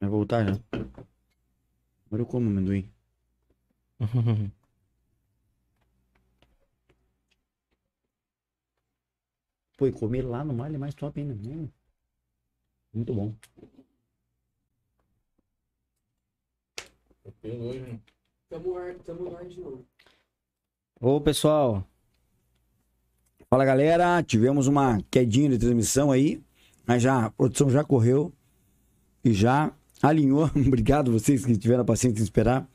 Vai 0.00 0.08
voltar 0.08 0.46
já. 0.46 0.58
Agora 2.06 2.22
eu 2.22 2.26
como 2.26 2.48
amendoim. 2.48 2.90
Pô, 9.76 9.86
e 9.86 9.92
comer 9.92 10.22
lá 10.22 10.42
no 10.44 10.54
mar 10.54 10.74
é 10.74 10.78
mais 10.78 10.94
top 10.94 11.20
ainda. 11.20 11.34
Hum. 11.34 11.68
Muito 12.92 13.14
bom. 13.14 13.34
Tamo, 17.40 18.74
tamo 19.04 19.36
ar 19.36 19.46
de 19.46 19.60
novo. 19.60 19.86
Ô, 21.00 21.20
pessoal. 21.20 21.86
Fala, 23.48 23.64
galera. 23.64 24.22
Tivemos 24.22 24.66
uma 24.66 25.02
quedinha 25.10 25.50
de 25.50 25.58
transmissão 25.58 26.10
aí. 26.10 26.42
Mas 26.86 27.02
já, 27.02 27.26
a 27.26 27.30
produção 27.30 27.70
já 27.70 27.84
correu 27.84 28.32
e 29.24 29.32
já 29.32 29.72
alinhou. 30.02 30.50
Obrigado 30.54 31.12
vocês 31.12 31.44
que 31.44 31.56
tiveram 31.56 31.82
a 31.82 31.84
paciência 31.84 32.16
de 32.16 32.22
esperar. 32.22 32.66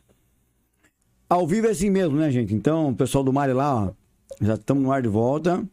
Ao 1.30 1.48
vivo 1.48 1.68
é 1.68 1.72
assim 1.72 1.90
mesmo, 1.90 2.18
né, 2.18 2.30
gente? 2.30 2.54
Então, 2.54 2.90
o 2.90 2.96
pessoal 2.96 3.24
do 3.24 3.34
Mari 3.34 3.54
lá, 3.54 3.88
ó, 3.88 3.92
já 4.40 4.54
estamos 4.54 4.84
no 4.84 4.92
ar 4.92 5.02
de 5.02 5.08
volta. 5.08 5.64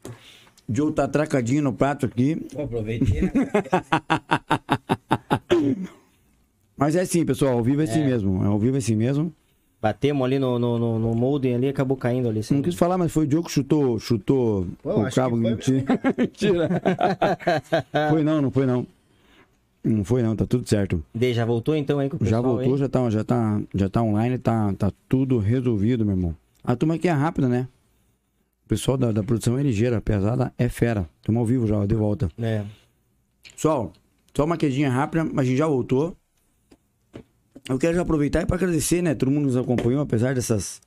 O 0.68 0.74
Joe 0.74 0.92
tá 0.92 1.04
atracadinho 1.04 1.62
no 1.62 1.72
prato 1.72 2.06
aqui. 2.06 2.36
Pô, 2.54 2.62
aproveitei, 2.62 3.22
né? 3.22 3.32
Mas 6.76 6.96
é 6.96 7.02
assim, 7.02 7.24
pessoal, 7.24 7.52
ao 7.52 7.62
vivo 7.62 7.82
é 7.82 7.84
assim 7.84 8.04
mesmo. 8.04 8.42
Ao 8.42 8.58
vivo 8.58 8.76
é 8.76 8.78
assim 8.78 8.96
mesmo. 8.96 9.32
Batemos 9.80 10.24
ali 10.24 10.38
no, 10.38 10.58
no, 10.58 10.78
no, 10.78 10.98
no 10.98 11.14
molden 11.14 11.56
ali, 11.56 11.68
acabou 11.68 11.96
caindo 11.96 12.28
ali. 12.28 12.40
assim. 12.40 12.54
Não 12.54 12.62
quis 12.62 12.76
falar, 12.76 12.96
mas 12.96 13.12
foi 13.12 13.24
o 13.24 13.26
Diogo 13.26 13.48
que 13.48 13.52
chutou, 13.52 13.98
chutou 13.98 14.66
Pô, 14.80 15.02
o 15.02 15.10
cabo. 15.10 15.36
que. 15.36 15.84
Mentira. 16.16 16.68
foi 18.10 18.22
não, 18.22 18.40
não 18.40 18.50
foi 18.50 18.64
não. 18.64 18.86
Não 19.84 20.04
foi 20.04 20.22
não, 20.22 20.36
tá 20.36 20.46
tudo 20.46 20.68
certo. 20.68 21.04
Dei, 21.12 21.34
já 21.34 21.44
voltou 21.44 21.74
então 21.74 21.98
aí 21.98 22.08
com 22.08 22.16
o 22.16 22.18
já 22.20 22.36
pessoal 22.36 22.42
voltou, 22.42 22.74
aí? 22.74 22.78
já 22.78 22.88
tá, 22.88 23.10
já 23.10 23.24
tá, 23.24 23.62
já 23.74 23.88
tá 23.88 24.02
online, 24.02 24.38
tá, 24.38 24.72
tá 24.74 24.92
tudo 25.08 25.38
resolvido, 25.38 26.04
meu 26.04 26.14
irmão. 26.14 26.36
A 26.62 26.76
turma 26.76 26.94
aqui 26.94 27.08
é 27.08 27.12
rápida, 27.12 27.48
né? 27.48 27.66
O 28.64 28.68
pessoal 28.68 28.96
da, 28.96 29.10
da 29.10 29.22
produção 29.24 29.58
é 29.58 29.62
ligeira, 29.62 30.00
pesada 30.00 30.52
é 30.56 30.68
fera. 30.68 31.08
Estamos 31.20 31.40
ao 31.40 31.46
vivo 31.46 31.66
já, 31.66 31.84
de 31.84 31.94
volta. 31.96 32.30
É. 32.38 32.64
Pessoal, 33.54 33.92
só 34.34 34.44
uma 34.44 34.56
quedinha 34.56 34.88
rápida, 34.88 35.24
mas 35.24 35.46
a 35.46 35.48
gente 35.48 35.58
já 35.58 35.66
voltou. 35.66 36.16
Eu 37.68 37.78
quero 37.78 37.94
já 37.94 38.02
aproveitar 38.02 38.46
para 38.46 38.56
agradecer, 38.56 39.02
né? 39.02 39.14
Todo 39.14 39.30
mundo 39.30 39.46
nos 39.46 39.56
acompanhou, 39.56 40.00
apesar 40.00 40.34
dessas 40.34 40.80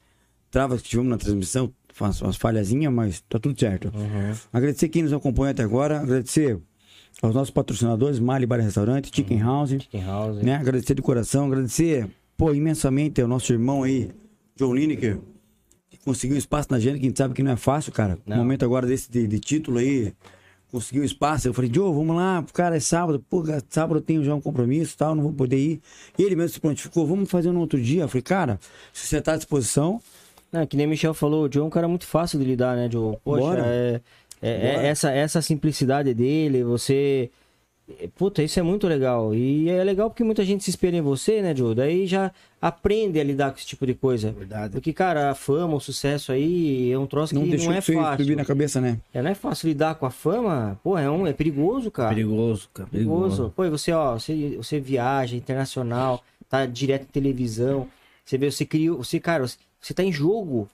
travas 0.50 0.82
que 0.82 0.90
tivemos 0.90 1.10
na 1.10 1.18
transmissão, 1.18 1.72
faz 1.94 2.22
umas 2.22 2.38
falhazinhas, 2.38 2.94
mas 2.94 3.22
tá 3.28 3.40
tudo 3.40 3.60
certo. 3.60 3.92
Uhum. 3.94 4.34
Agradecer 4.54 4.88
quem 4.88 5.04
nos 5.04 5.14
acompanha 5.14 5.52
até 5.52 5.64
agora, 5.64 6.00
agradecer 6.00 6.60
aos 7.22 7.34
nossos 7.34 7.50
patrocinadores, 7.52 8.20
Mali 8.20 8.46
Bar 8.46 8.60
Restaurante, 8.60 9.10
Chicken 9.14 9.40
House, 9.40 9.70
Chicken 9.72 10.04
House. 10.04 10.38
né? 10.42 10.56
Agradecer 10.56 10.94
de 10.96 11.02
coração, 11.02 11.46
agradecer, 11.48 12.08
pô, 12.38 12.54
imensamente 12.54 13.22
ao 13.22 13.28
nosso 13.28 13.52
irmão 13.54 13.84
aí, 13.84 14.12
John 14.56 14.74
Lineker, 14.74 15.20
que 15.90 15.98
conseguiu 16.00 16.38
espaço 16.38 16.68
na 16.72 16.78
agenda, 16.78 16.98
que 17.00 17.06
a 17.06 17.10
gente 17.10 17.18
sabe 17.18 17.34
que 17.34 17.42
não 17.44 17.52
é 17.52 17.56
fácil, 17.56 17.92
cara. 17.92 18.16
No 18.26 18.36
Não. 18.36 18.38
momento 18.38 18.64
agora 18.64 18.86
desse 18.86 19.10
de, 19.10 19.28
de 19.28 19.40
título 19.40 19.78
aí, 19.80 20.14
conseguiu 20.72 21.04
espaço. 21.04 21.48
Eu 21.48 21.54
falei, 21.54 21.72
Joe, 21.74 21.94
vamos 21.94 22.16
lá, 22.16 22.46
cara, 22.54 22.76
é 22.76 22.80
sábado. 22.80 23.24
Pô, 23.30 23.44
sábado 23.70 23.98
eu 24.00 24.02
tenho 24.02 24.24
já 24.24 24.36
um 24.36 24.42
compromisso 24.42 24.94
e 24.94 24.98
tal, 24.98 25.16
não 25.16 25.24
vou 25.24 25.34
poder 25.34 25.58
ir. 25.58 25.82
E 26.20 26.24
ele 26.24 26.36
mesmo 26.36 26.50
se 26.54 26.60
prontificou, 26.60 27.08
vamos 27.08 27.30
fazer 27.32 27.52
no 27.52 27.60
outro 27.62 27.82
dia. 27.82 28.04
Eu 28.04 28.08
falei, 28.10 28.22
cara, 28.24 28.60
se 28.94 29.08
você 29.08 29.22
tá 29.22 29.34
à 29.34 29.38
disposição, 29.38 30.02
Não, 30.52 30.66
que 30.68 30.78
nem 30.78 30.86
o 30.86 30.90
Michel 30.90 31.14
falou, 31.14 31.48
o 31.48 31.52
Joe 31.52 31.64
é 31.64 31.66
um 31.66 31.70
cara 31.70 31.88
muito 31.88 32.06
fácil 32.06 32.40
de 32.40 32.46
lidar, 32.46 32.76
né, 32.78 32.90
Joe? 32.92 33.18
Poxa, 33.24 33.42
Bora. 33.42 33.64
é, 33.66 34.02
é- 34.42 34.76
é 34.84 34.88
essa, 34.88 35.12
essa 35.12 35.42
simplicidade 35.42 36.14
dele, 36.14 36.64
você. 36.64 37.30
Puta, 38.16 38.42
isso 38.42 38.60
é 38.60 38.64
muito 38.64 38.88
legal. 38.88 39.36
E 39.36 39.70
é 39.70 39.84
legal 39.84 40.10
porque 40.10 40.24
muita 40.24 40.44
gente 40.44 40.64
se 40.64 40.72
espelha 40.72 40.98
em 40.98 41.02
você, 41.02 41.40
né, 41.44 41.56
Joe? 41.56 41.76
Daí 41.76 42.08
já 42.08 42.32
aprende 42.60 43.20
a 43.20 43.24
lidar 43.24 43.52
com 43.52 43.58
esse 43.60 43.68
tipo 43.68 43.86
de 43.86 43.94
coisa. 43.94 44.32
Verdade. 44.32 44.74
Porque, 44.74 44.92
cara, 44.92 45.30
a 45.30 45.36
fama, 45.36 45.76
o 45.76 45.80
sucesso 45.80 46.32
aí 46.32 46.92
é 46.92 46.98
um 46.98 47.06
troço 47.06 47.36
não 47.36 47.44
que 47.44 47.56
não 47.58 47.72
é 47.72 47.76
aí 47.76 47.82
subir 47.84 47.98
fácil. 48.02 48.36
na 48.38 48.44
cabeça, 48.44 48.82
né? 48.82 48.98
É, 49.14 49.22
não 49.22 49.30
é 49.30 49.36
fácil 49.36 49.68
lidar 49.68 49.94
com 49.96 50.08
a 50.08 50.10
fama. 50.10 50.80
Pô, 50.84 50.98
é, 50.98 51.08
um, 51.12 51.28
é 51.28 51.34
perigoso, 51.34 51.92
cara. 51.92 52.10
Perigoso, 52.10 52.68
cara. 52.74 52.90
Perigoso. 52.90 53.20
Perigoso. 53.22 53.54
Pô, 53.56 53.66
e 53.66 53.70
você, 53.70 53.92
ó, 53.92 54.14
você, 54.18 54.56
você 54.58 54.80
viaja 54.80 55.36
internacional, 55.36 56.24
tá 56.50 56.66
direto 56.66 57.04
em 57.04 57.12
televisão. 57.12 57.88
Você 58.26 58.36
vê, 58.36 58.50
você 58.50 58.66
criou. 58.66 58.98
Você, 58.98 59.20
cara, 59.20 59.46
você 59.80 59.94
tá 59.94 60.04
em 60.04 60.12
jogo. 60.12 60.68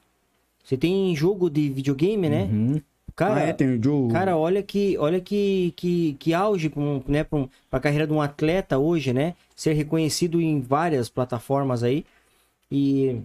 Você 0.63 0.77
tem 0.77 1.13
jogo 1.13 1.49
de 1.49 1.69
videogame, 1.69 2.29
né? 2.29 2.43
Uhum. 2.43 2.81
Cara, 3.21 3.41
ah, 3.41 3.47
é, 3.49 3.53
tem 3.53 3.77
o 3.77 3.83
Joe. 3.83 4.11
cara, 4.11 4.35
olha 4.35 4.63
que, 4.63 4.97
olha 4.97 5.21
que, 5.21 5.73
que, 5.75 6.13
que 6.13 6.33
auge 6.33 6.69
pra, 6.69 6.81
um, 6.81 7.03
né, 7.07 7.23
um, 7.31 7.47
pra 7.69 7.79
carreira 7.79 8.07
de 8.07 8.13
um 8.13 8.19
atleta 8.19 8.79
hoje, 8.79 9.13
né? 9.13 9.35
Ser 9.55 9.73
reconhecido 9.73 10.41
em 10.41 10.59
várias 10.59 11.07
plataformas 11.07 11.83
aí. 11.83 12.03
E 12.71 13.21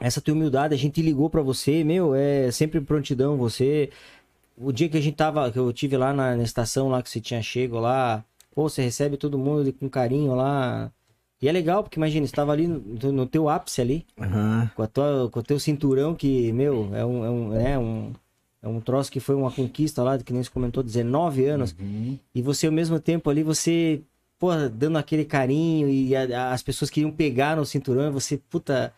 essa 0.00 0.20
tua 0.20 0.34
humildade, 0.34 0.74
a 0.74 0.76
gente 0.76 1.00
ligou 1.00 1.30
pra 1.30 1.42
você, 1.42 1.84
meu, 1.84 2.12
é 2.12 2.50
sempre 2.50 2.80
prontidão 2.80 3.36
você. 3.36 3.90
O 4.58 4.72
dia 4.72 4.88
que 4.88 4.98
a 4.98 5.00
gente 5.00 5.14
tava, 5.14 5.48
que 5.52 5.58
eu 5.60 5.72
tive 5.72 5.96
lá 5.96 6.12
na, 6.12 6.34
na 6.34 6.42
estação 6.42 6.88
lá 6.88 7.00
que 7.00 7.08
você 7.08 7.20
tinha 7.20 7.40
chego 7.40 7.78
lá, 7.78 8.24
pô, 8.52 8.68
você 8.68 8.82
recebe 8.82 9.16
todo 9.16 9.38
mundo 9.38 9.72
com 9.74 9.88
carinho 9.88 10.34
lá. 10.34 10.90
E 11.40 11.48
é 11.48 11.52
legal, 11.52 11.84
porque 11.84 12.00
imagina, 12.00 12.26
você 12.26 12.34
tava 12.34 12.50
ali 12.50 12.66
no, 12.66 13.12
no 13.12 13.26
teu 13.26 13.48
ápice 13.48 13.80
ali, 13.80 14.04
Aham. 14.20 14.68
com, 14.74 14.82
a 14.82 14.86
tua, 14.88 15.30
com 15.30 15.38
o 15.38 15.42
teu 15.42 15.60
cinturão, 15.60 16.16
que, 16.16 16.52
meu, 16.52 16.90
é 16.92 17.06
um, 17.06 17.24
é 17.24 17.30
um, 17.30 17.54
é 17.54 17.78
um, 17.78 18.12
é 18.62 18.68
um 18.68 18.80
troço 18.80 19.10
que 19.10 19.20
foi 19.20 19.34
uma 19.34 19.50
conquista 19.50 20.02
lá, 20.02 20.18
que 20.18 20.32
nem 20.32 20.42
você 20.42 20.50
comentou, 20.50 20.82
19 20.82 21.44
anos. 21.46 21.74
Uhum. 21.78 22.18
E 22.34 22.42
você, 22.42 22.66
ao 22.66 22.72
mesmo 22.72 22.98
tempo 23.00 23.30
ali, 23.30 23.42
você, 23.42 24.00
pô, 24.38 24.50
dando 24.72 24.98
aquele 24.98 25.24
carinho 25.24 25.88
e 25.88 26.14
a- 26.14 26.22
a- 26.50 26.52
as 26.52 26.62
pessoas 26.62 26.90
queriam 26.90 27.10
pegar 27.10 27.56
no 27.56 27.64
cinturão 27.64 28.08
e 28.08 28.10
você, 28.10 28.36
puta, 28.50 28.92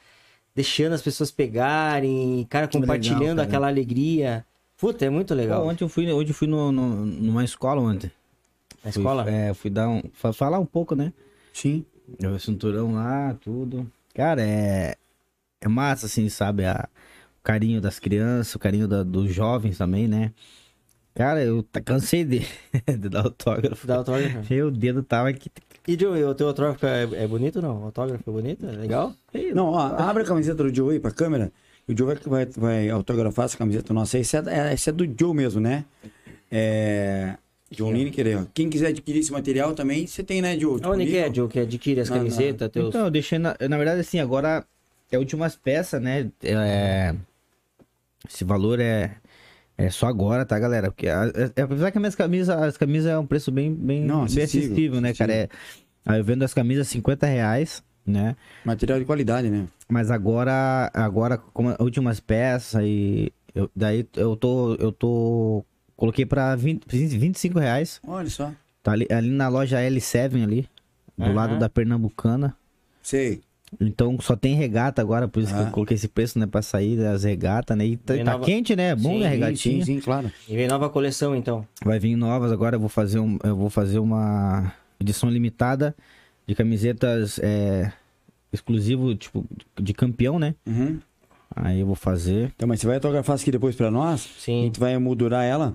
deixando 0.54 0.92
as 0.94 1.02
pessoas 1.02 1.30
pegarem, 1.30 2.46
cara, 2.50 2.66
Que 2.66 2.76
legal, 2.78 2.94
compartilhando 2.96 3.36
cara. 3.36 3.48
aquela 3.48 3.68
alegria. 3.68 4.44
Puta, 4.76 5.04
é 5.04 5.10
muito 5.10 5.28
Pô, 5.28 5.34
legal. 5.34 5.66
ontem 5.66 5.84
eu 5.84 5.88
fui, 5.88 6.10
hoje 6.10 6.30
eu 6.30 6.34
fui 6.34 6.48
no, 6.48 6.72
no- 6.72 7.06
numa 7.06 7.44
escola 7.44 7.80
ontem. 7.80 8.10
Na 8.84 8.90
Fui- 8.90 9.00
escola? 9.00 9.30
é, 9.30 9.54
fui 9.54 9.70
dar 9.70 9.88
um. 9.88 10.02
fa- 10.12 10.32
Falar 10.32 10.58
um 10.58 10.66
pouco, 10.66 10.96
né? 10.96 11.12
Sim. 11.52 11.84
O 12.20 12.38
cinturão 12.40 12.94
lá, 12.94 13.34
tudo. 13.40 13.88
Cara, 14.12 14.42
é. 14.42 14.96
É 15.60 15.68
massa, 15.68 16.06
assim, 16.06 16.28
sabe? 16.28 16.64
A, 16.64 16.88
carinho 17.42 17.80
das 17.80 17.98
crianças, 17.98 18.54
o 18.54 18.58
carinho 18.58 18.86
da- 18.88 19.02
dos 19.02 19.32
jovens 19.34 19.78
também, 19.78 20.06
né? 20.08 20.32
Cara, 21.14 21.42
eu 21.44 21.64
cansei 21.84 22.24
de, 22.24 22.40
de 22.88 23.08
dar 23.08 23.24
autógrafo. 23.24 23.86
Dá 23.86 23.96
autógrafo. 23.96 24.38
Meu 24.48 24.70
dedo 24.70 25.02
tava 25.02 25.28
aqui. 25.28 25.50
E 25.86 25.98
Joe, 25.98 26.24
o 26.24 26.34
teu 26.34 26.48
autógrafo 26.48 26.86
é, 26.86 27.02
é 27.24 27.26
bonito 27.26 27.56
ou 27.56 27.62
não? 27.62 27.82
O 27.82 27.84
autógrafo 27.86 28.22
é 28.28 28.32
bonito? 28.32 28.64
É 28.66 28.70
legal? 28.72 29.12
Não, 29.54 29.66
ó, 29.72 29.78
abre 29.98 30.22
a 30.22 30.26
camiseta 30.26 30.62
do 30.62 30.74
Joe 30.74 30.94
aí 30.94 31.00
pra 31.00 31.10
câmera. 31.10 31.52
O 31.88 31.96
Joe 31.96 32.06
vai, 32.14 32.16
vai, 32.16 32.46
vai 32.46 32.88
autografar 32.90 33.44
essa 33.46 33.58
camiseta 33.58 33.92
nossa. 33.92 34.16
Essa 34.18 34.38
é, 34.48 34.68
é- 34.70 34.72
essa 34.72 34.90
é 34.90 34.92
do 34.92 35.04
Joe 35.18 35.34
mesmo, 35.34 35.60
né? 35.60 35.84
É. 36.50 37.36
John 37.70 37.90
Lineker 37.92 38.26
aí, 38.26 38.34
ó. 38.36 38.44
Quem 38.52 38.68
quiser 38.68 38.88
adquirir 38.88 39.20
esse 39.20 39.32
material 39.32 39.74
também, 39.74 40.06
você 40.06 40.22
tem, 40.22 40.42
né, 40.42 40.58
Joe? 40.58 40.78
Onde 40.84 41.06
que 41.06 41.16
é, 41.16 41.32
Joe, 41.32 41.48
que 41.48 41.58
adquire 41.58 42.00
as 42.00 42.08
Na- 42.10 42.16
na- 42.16 42.20
camisetas, 42.22 42.70
teus... 42.70 42.88
Então, 42.90 43.06
eu 43.06 43.10
deixei 43.10 43.38
na, 43.38 43.56
na 43.68 43.76
verdade 43.78 44.00
assim, 44.00 44.20
agora 44.20 44.62
é 45.10 45.18
últimas 45.18 45.56
peças, 45.56 46.00
né? 46.00 46.30
É, 46.42 47.14
esse 48.28 48.44
valor 48.44 48.80
é 48.80 49.16
é 49.78 49.88
só 49.90 50.06
agora, 50.06 50.44
tá, 50.44 50.58
galera? 50.58 50.90
Porque 50.92 51.08
a- 51.08 51.32
é- 51.56 51.62
apesar 51.62 51.90
que 51.90 51.98
as 51.98 52.02
minhas 52.02 52.14
camisas, 52.14 52.48
as 52.50 52.76
camisas 52.76 53.10
é 53.10 53.18
um 53.18 53.26
preço 53.26 53.50
bem 53.50 53.74
bem, 53.74 54.04
Não, 54.04 54.26
bem 54.26 54.44
acessível, 54.44 55.00
né, 55.00 55.14
cara? 55.14 55.32
É, 55.32 55.48
aí 56.04 56.20
eu 56.20 56.24
vendo 56.24 56.42
as 56.44 56.52
camisas 56.54 56.88
50 56.88 57.26
reais, 57.26 57.82
né? 58.06 58.36
Material 58.64 58.98
de 58.98 59.04
qualidade, 59.04 59.48
né? 59.50 59.66
Mas 59.88 60.10
agora, 60.10 60.90
agora 60.94 61.38
como 61.38 61.70
as 61.70 61.80
últimas 61.80 62.20
peças 62.20 62.82
e 62.84 63.32
eu, 63.54 63.70
daí 63.74 64.06
eu 64.16 64.36
tô 64.36 64.74
eu 64.76 64.92
tô 64.92 65.64
coloquei 65.96 66.26
para 66.26 66.54
20, 66.54 66.84
25 66.86 67.58
reais. 67.58 68.00
Olha 68.06 68.28
só. 68.30 68.52
Tá 68.82 68.92
ali, 68.92 69.06
ali 69.10 69.30
na 69.30 69.48
loja 69.48 69.78
L7 69.80 70.42
ali, 70.42 70.68
do 71.16 71.24
Aham. 71.24 71.34
lado 71.34 71.58
da 71.58 71.68
Pernambucana. 71.68 72.56
Sei. 73.02 73.40
Então 73.80 74.18
só 74.20 74.36
tem 74.36 74.54
regata 74.54 75.00
agora, 75.00 75.26
por 75.26 75.42
isso 75.42 75.52
que 75.52 75.58
Ah. 75.60 75.64
eu 75.64 75.70
coloquei 75.70 75.94
esse 75.94 76.08
preço, 76.08 76.38
né? 76.38 76.46
Pra 76.46 76.60
sair 76.62 76.96
das 76.96 77.24
regatas, 77.24 77.76
né? 77.76 77.86
E 77.86 77.96
tá, 77.96 78.16
tá 78.16 78.24
nova- 78.32 78.44
quente, 78.44 78.76
né? 78.76 78.90
É 78.90 78.94
bom, 78.94 79.10
Sim, 79.14 79.18
né? 79.20 79.24
Sim, 79.28 79.34
Regatinha. 79.34 79.84
sim, 79.84 80.00
claro. 80.00 80.30
E 80.48 80.56
vem 80.56 80.68
nova 80.68 80.88
coleção, 80.90 81.34
então. 81.34 81.66
Vai 81.84 81.98
vir 81.98 82.14
novas 82.16 82.52
agora, 82.52 82.76
eu 82.76 82.80
vou 82.80 82.88
fazer, 82.88 83.18
um, 83.18 83.38
eu 83.42 83.56
vou 83.56 83.70
fazer 83.70 83.98
uma 83.98 84.72
edição 85.00 85.28
limitada 85.30 85.94
de 86.46 86.54
camisetas 86.54 87.38
é, 87.42 87.92
exclusivo, 88.52 89.14
tipo, 89.14 89.44
de 89.80 89.94
campeão, 89.94 90.38
né? 90.38 90.54
Uhum. 90.66 90.98
Aí 91.54 91.80
eu 91.80 91.86
vou 91.86 91.94
fazer. 91.96 92.52
Então, 92.56 92.66
mas 92.68 92.80
você 92.80 92.86
vai 92.86 92.96
autografar 92.96 93.36
isso 93.36 93.44
aqui 93.44 93.50
depois 93.52 93.74
pra 93.76 93.90
nós? 93.90 94.20
A 94.38 94.40
Sim. 94.40 94.62
gente 94.64 94.78
vai 94.80 94.96
moldurar 94.98 95.44
ela. 95.44 95.74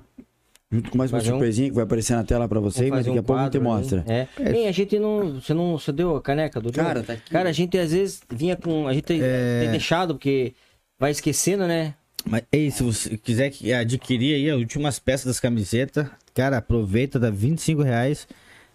Junto 0.69 0.91
com 0.91 0.97
mais 0.97 1.11
uma 1.13 1.19
Fazer 1.19 1.31
um- 1.31 1.35
surpresinha 1.35 1.69
que 1.69 1.75
vai 1.75 1.85
aparecer 1.85 2.13
na 2.13 2.23
tela 2.25 2.47
pra 2.47 2.59
você, 2.59 2.89
mas 2.89 3.05
daqui 3.05 3.17
a 3.17 3.21
um 3.21 3.23
pouco 3.23 3.41
a 3.41 3.45
gente 3.45 3.59
mostra. 3.59 4.03
É. 4.05 4.27
Bem, 4.51 4.67
a 4.67 4.71
gente 4.73 4.99
não. 4.99 5.35
Você 5.39 5.53
não. 5.53 5.79
Você 5.79 5.93
deu 5.93 6.15
a 6.17 6.21
caneca 6.21 6.59
do? 6.59 6.73
Cara, 6.73 7.01
tá 7.01 7.13
aqui. 7.13 7.29
Cara, 7.31 7.47
a 7.47 7.53
gente 7.53 7.77
às 7.77 7.93
vezes 7.93 8.21
vinha 8.29 8.55
com. 8.57 8.85
A 8.85 8.93
gente 8.93 9.13
É. 9.13 9.61
tem 9.61 9.71
deixado, 9.71 10.15
porque 10.15 10.53
vai 10.99 11.11
esquecendo, 11.11 11.65
né? 11.65 11.93
Mas 12.25 12.41
ei, 12.51 12.69
se 12.69 12.83
você 12.83 13.17
quiser 13.17 13.49
que- 13.49 13.71
adquirir 13.71 14.35
aí 14.35 14.49
as 14.49 14.57
últimas 14.57 14.99
peças 14.99 15.25
das 15.27 15.39
camisetas, 15.39 16.07
cara, 16.33 16.57
aproveita, 16.57 17.17
dá 17.17 17.29
25 17.29 17.81
reais. 17.81 18.27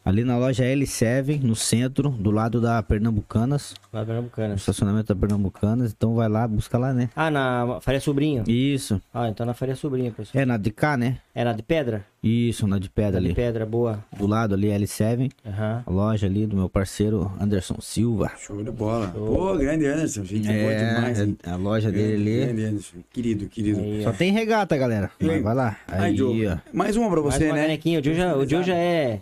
Ali 0.05 0.25
na 0.25 0.37
loja 0.37 0.65
L7, 0.65 1.41
no 1.43 1.55
centro, 1.55 2.09
do 2.11 2.31
lado 2.33 2.61
da 2.61 2.83
Pernambucanas. 2.83 3.75
Lá 3.93 4.05
Pernambucana. 4.05 4.49
No 4.49 4.55
estacionamento 4.57 5.15
da 5.15 5.21
Pernambucanas. 5.21 5.93
Então 5.97 6.15
vai 6.17 6.29
lá, 6.29 6.47
busca 6.49 6.77
lá, 6.77 6.93
né? 6.93 7.09
Ah, 7.15 7.31
na 7.31 7.79
Faria 7.81 8.01
Sobrinho. 8.01 8.43
Isso. 8.49 9.01
Ah, 9.15 9.29
então 9.29 9.47
na 9.47 9.55
Faria 9.55 9.77
Sobrinho, 9.77 10.11
pessoal. 10.13 10.43
É 10.43 10.45
na 10.45 10.57
de 10.57 10.71
cá, 10.73 10.97
né? 10.97 11.19
É 11.35 11.45
na 11.45 11.53
de 11.53 11.63
pedra? 11.63 12.05
Isso, 12.23 12.67
na 12.67 12.79
de 12.79 12.91
pedra 12.91 13.13
Na 13.13 13.21
de 13.21 13.27
ali. 13.27 13.35
pedra, 13.35 13.65
boa. 13.65 14.05
Do 14.17 14.27
lado 14.27 14.55
ali, 14.55 14.69
L7. 14.69 15.31
Aham. 15.47 15.83
A 15.87 15.91
loja 15.91 16.27
ali 16.27 16.47
do 16.47 16.57
meu 16.57 16.69
parceiro 16.69 17.31
Anderson 17.41 17.77
Silva. 17.81 18.33
Show 18.39 18.63
de 18.63 18.71
bola. 18.73 19.09
Pô, 19.09 19.57
grande 19.57 19.87
Anderson. 19.87 20.25
Gente 20.25 20.47
boa 20.49 20.75
demais, 20.75 21.21
hein? 21.21 21.37
é 21.45 21.51
a 21.51 21.57
loja 21.57 21.91
dele 21.93 22.15
ali. 22.15 22.47
Grande 22.47 22.65
Anderson. 22.65 22.97
Querido, 23.13 23.47
querido. 23.47 23.81
Aí, 23.81 24.03
Só 24.03 24.11
ó. 24.11 24.13
tem 24.13 24.33
regata, 24.33 24.77
galera. 24.77 25.11
Vai, 25.21 25.41
vai 25.41 25.55
lá. 25.55 25.77
Aí, 25.87 26.05
Aí, 26.21 26.47
ó. 26.49 26.57
Mais 26.73 26.97
uma 26.97 27.09
pra 27.11 27.21
Mais 27.23 27.35
você, 27.35 27.47
uma 27.47 27.55
né? 27.55 27.63
canequinha. 27.63 28.01
O 28.01 28.05
Joe 28.05 28.15
já, 28.15 28.37
o 28.37 28.49
Joe 28.49 28.63
já 28.65 28.75
é... 28.75 29.21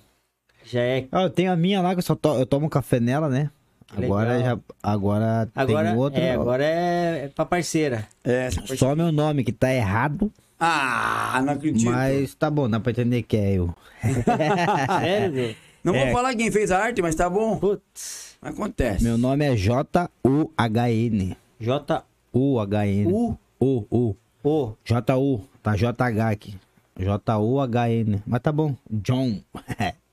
Já 0.71 0.81
é... 0.81 1.07
Ah, 1.11 1.23
eu 1.23 1.31
tenho 1.31 1.51
a 1.53 1.57
minha 1.57 1.81
lá 1.83 1.95
que 1.95 1.99
eu 1.99 2.03
só 2.03 2.15
to- 2.15 2.39
eu 2.39 2.47
tomo 2.47 2.69
café 2.69 3.01
nela, 3.01 3.29
né? 3.29 3.51
Agora 3.97 4.37
legal. 4.37 4.57
já 4.57 4.59
agora, 4.83 5.49
Agora, 5.55 5.89
tem 5.91 5.99
outra. 5.99 6.21
é, 6.21 6.33
agora 6.35 6.65
é, 6.65 7.25
é 7.25 7.29
pra 7.35 7.45
parceira. 7.45 8.07
É, 8.23 8.49
Só 8.77 8.95
meu 8.95 9.11
nome 9.11 9.43
que 9.43 9.51
tá 9.51 9.73
errado, 9.75 10.31
Ah, 10.61 11.43
não 11.45 11.55
acredito. 11.55 11.91
mas 11.91 12.33
tá 12.35 12.49
bom, 12.49 12.71
dá 12.71 12.79
pra 12.79 12.93
entender 12.93 13.23
que 13.25 13.37
é 13.37 13.55
eu. 13.55 13.75
Sério? 15.01 15.57
Não 15.83 15.95
É. 15.95 16.05
vou 16.05 16.13
falar 16.15 16.35
quem 16.37 16.53
fez 16.53 16.71
a 16.71 16.79
arte, 16.79 17.03
mas 17.03 17.15
tá 17.17 17.29
bom. 17.29 17.57
Putz. 17.57 18.37
Acontece. 18.41 19.03
Meu 19.03 19.19
nome 19.19 19.45
é 19.45 19.57
J-U-H-N. 19.57 21.37
J... 21.59 22.05
U-H-N. 22.33 23.07
U... 23.13 23.37
U, 23.61 23.87
U. 23.91 24.17
O. 24.45 24.73
J-U. 24.85 25.45
Tá 25.63 25.75
J-H 25.77 26.29
aqui. 26.31 26.55
J-U-H-N. 26.99 28.23
Mas 28.27 28.41
tá 28.41 28.53
bom. 28.53 28.75
John. 28.91 29.41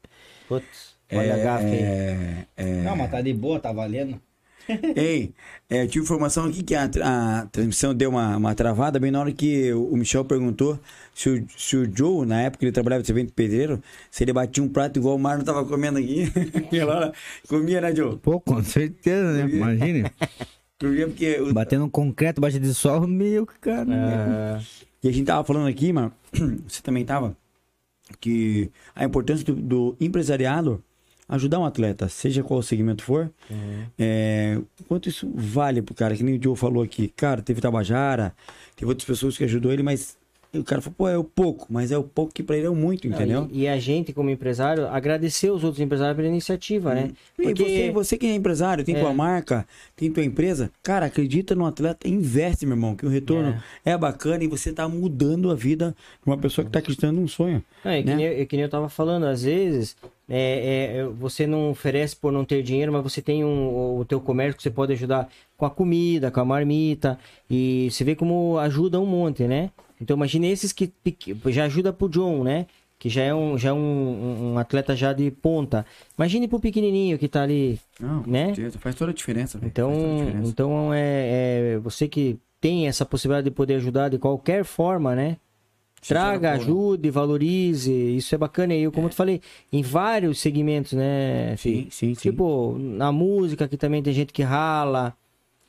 Putz. 0.48 0.96
Olha 1.12 1.36
a 1.36 1.38
gafe 1.38 1.66
aí. 1.66 1.74
É, 1.82 2.46
é... 2.58 2.82
Não, 2.84 2.96
mas 2.96 3.10
tá 3.12 3.22
de 3.22 3.34
boa, 3.34 3.60
tá 3.60 3.72
valendo. 3.72 4.20
Ei, 4.98 5.32
é, 5.70 5.84
eu 5.84 5.88
tive 5.88 6.04
informação 6.04 6.44
aqui 6.46 6.62
que 6.62 6.76
a, 6.76 6.90
a 7.04 7.46
transmissão 7.50 7.96
deu 7.96 8.10
uma, 8.10 8.36
uma 8.36 8.54
travada 8.54 9.00
bem 9.00 9.10
na 9.12 9.22
hora 9.22 9.32
que 9.32 9.72
o, 9.72 9.96
Michel 9.96 10.26
perguntou 10.26 10.78
se 11.16 11.30
o, 11.30 11.48
se 11.58 11.78
o 11.78 11.90
Joe, 11.98 12.26
na 12.26 12.42
época 12.42 12.60
que 12.60 12.66
ele 12.66 12.74
trabalhava 12.74 13.02
de 13.02 13.10
evento 13.10 13.32
pedreiro, 13.32 13.82
se 14.12 14.26
ele 14.26 14.34
batia 14.34 14.62
um 14.62 14.68
prato 14.68 15.00
igual 15.00 15.16
o 15.16 15.20
Marlon 15.20 15.46
tava 15.46 15.64
comendo 15.64 15.98
aqui. 16.00 16.24
Aquela 16.54 16.96
hora 16.96 17.14
comia, 17.48 17.80
né, 17.80 17.96
Joe? 17.96 18.18
Pô, 18.18 18.42
com 18.42 18.62
certeza, 18.62 19.32
né? 19.32 19.50
Imagine. 19.50 20.12
Comia 20.80 21.08
porque... 21.08 21.40
o- 21.40 21.54
Batendo 21.54 21.86
um 21.86 21.90
concreto, 21.90 22.40
baixa 22.42 22.60
de 22.60 22.72
sol, 22.74 23.08
meu, 23.08 23.48
cara. 23.62 23.88
Ah, 23.90 24.62
E 25.02 25.08
a 25.08 25.12
gente 25.14 25.26
tava 25.26 25.44
falando 25.46 25.68
aqui, 25.68 25.92
mano, 25.94 26.12
você 26.68 26.84
também 26.84 27.04
tava, 27.06 27.36
que 28.20 28.72
a 28.96 29.04
importância 29.04 29.46
do, 29.46 29.56
do 29.56 29.98
empresariado 30.00 30.84
ajudar 31.30 31.60
um 31.60 31.66
atleta, 31.66 32.08
seja 32.08 32.42
qual 32.42 32.60
o 32.60 32.64
segmento 32.64 33.04
for, 33.04 33.30
é, 34.00 34.60
quanto 34.88 35.10
isso 35.10 35.30
vale 35.36 35.82
pro 35.82 35.94
cara, 35.94 36.16
que 36.16 36.24
nem 36.24 36.38
o 36.38 36.42
Joe 36.42 36.56
falou 36.56 36.82
aqui, 36.82 37.10
cara, 37.10 37.42
teve 37.42 37.60
Tabajara, 37.60 38.34
teve 38.76 38.90
outras 38.90 39.06
pessoas 39.06 39.38
que 39.38 39.44
ajudou 39.44 39.72
ele, 39.72 39.84
mas 39.84 40.17
o 40.54 40.64
cara 40.64 40.82
falou, 40.82 40.96
pô, 40.98 41.08
é 41.08 41.18
o 41.18 41.24
pouco, 41.24 41.68
mas 41.70 41.92
é 41.92 41.98
o 41.98 42.04
pouco 42.04 42.34
que 42.34 42.42
pra 42.42 42.58
ele 42.58 42.68
é 42.68 42.70
o 42.70 42.76
muito, 42.76 43.08
entendeu? 43.08 43.48
E, 43.52 43.64
e 43.64 43.68
a 43.68 43.78
gente, 43.78 44.14
como 44.14 44.30
empresário, 44.30 44.88
agradecer 44.88 45.50
os 45.50 45.64
outros 45.64 45.82
empresários 45.82 46.16
pela 46.16 46.28
iniciativa, 46.28 46.94
né? 46.94 47.12
E 47.38 47.54
você, 47.54 47.92
você 47.92 48.18
que 48.18 48.26
é 48.26 48.34
empresário, 48.34 48.84
tem 48.84 48.96
É. 48.96 49.00
tua 49.00 49.14
marca, 49.14 49.68
tem 49.96 50.12
tua 50.12 50.24
empresa, 50.24 50.72
cara, 50.82 51.06
acredita 51.06 51.54
no 51.54 51.66
atleta, 51.66 52.08
investe, 52.08 52.66
meu 52.66 52.76
irmão, 52.76 52.96
que 52.96 53.06
o 53.06 53.10
retorno 53.10 53.62
é, 53.84 53.98
bacana 53.98 54.44
e 54.44 54.48
você 54.48 54.72
tá 54.72 54.88
mudando 54.88 55.52
a 55.52 55.56
vida 55.56 55.96
de 56.24 56.30
uma 56.30 56.38
pessoa 56.38 56.66
que 56.66 56.72
tá 56.72 56.80
acreditando 56.80 57.20
num 57.20 57.28
sonho. 57.28 57.64
Não, 57.84 57.92
é 57.92 58.02
que, 58.02 58.08
né? 58.08 58.16
nem, 58.16 58.26
é 58.26 58.46
que 58.46 58.56
nem 58.56 58.64
eu 58.64 58.70
tava 58.70 58.90
falando, 58.90 59.26
às 59.26 59.44
vezes 59.44 59.96
é, 60.30 60.98
é, 60.98 61.04
você 61.06 61.48
não 61.48 61.72
oferece 61.72 62.16
por 62.16 62.32
não 62.32 62.44
ter 62.44 62.62
dinheiro, 62.62 62.92
mas 62.92 63.04
você 63.04 63.22
tem 63.22 63.44
um, 63.46 64.00
o 64.00 64.06
teu 64.06 64.20
comércio 64.20 64.58
que 64.58 64.64
você 64.64 64.70
pode 64.70 64.94
ajudar 64.94 65.30
com 65.56 65.66
a 65.66 65.70
comida, 65.70 66.30
com 66.30 66.40
a 66.40 66.46
marmita, 66.46 67.18
e 67.50 67.88
você 67.90 68.04
vê 68.04 68.16
como 68.16 68.58
ajuda 68.58 69.00
um 69.00 69.06
monte, 69.06 69.44
né? 69.44 69.72
Então 70.00 70.16
imagine 70.16 70.48
esses 70.50 70.72
que 70.74 70.92
já 71.48 71.66
ajuda 71.66 71.92
pro 71.94 72.10
John, 72.10 72.44
né? 72.44 72.66
Que 73.00 73.10
já 73.10 73.22
é 73.22 73.34
um, 73.34 73.58
já 73.58 73.70
é 73.70 73.74
um, 73.74 74.54
um- 74.54 74.58
atleta 74.58 74.96
já 74.96 75.14
de 75.14 75.30
ponta. 75.30 75.86
Imagine 76.18 76.48
pro 76.48 76.60
pequenininho 76.60 77.18
que 77.20 77.28
tá 77.28 77.44
ali, 77.44 77.80
Não, 78.00 78.24
Né? 78.26 78.54
faz 78.80 78.96
toda 78.96 79.12
a 79.12 79.14
diferença. 79.14 79.60
Faz 79.60 79.72
toda 79.74 79.88
a 79.88 79.94
Então, 79.94 80.16
diferença. 80.26 80.50
então 80.50 80.94
é, 80.94 81.74
é 81.76 81.78
você 81.80 82.08
que 82.08 82.40
tem 82.60 82.88
essa 82.88 83.06
possibilidade 83.06 83.46
de 83.46 83.52
poder 83.52 83.76
ajudar 83.76 84.10
de 84.10 84.18
qualquer 84.18 84.64
forma, 84.66 85.16
né? 85.16 85.38
Traga, 86.08 86.52
ajude, 86.54 87.10
valorize, 87.10 87.92
isso 87.92 88.34
é 88.34 88.38
bacana. 88.38 88.74
E 88.74 88.84
eu, 88.84 88.92
como 88.92 89.08
eu 89.08 89.10
te 89.10 89.16
falei, 89.16 89.42
em 89.74 89.82
vários 89.82 90.40
segmentos, 90.40 90.94
né? 90.94 91.56
Sim, 91.58 91.88
sim, 91.90 92.14
sim. 92.16 92.30
Tipo, 92.32 92.78
na 92.80 93.12
música, 93.12 93.68
que 93.68 93.76
também 93.78 94.02
tem 94.02 94.14
gente 94.14 94.32
que 94.32 94.42
rala, 94.44 95.14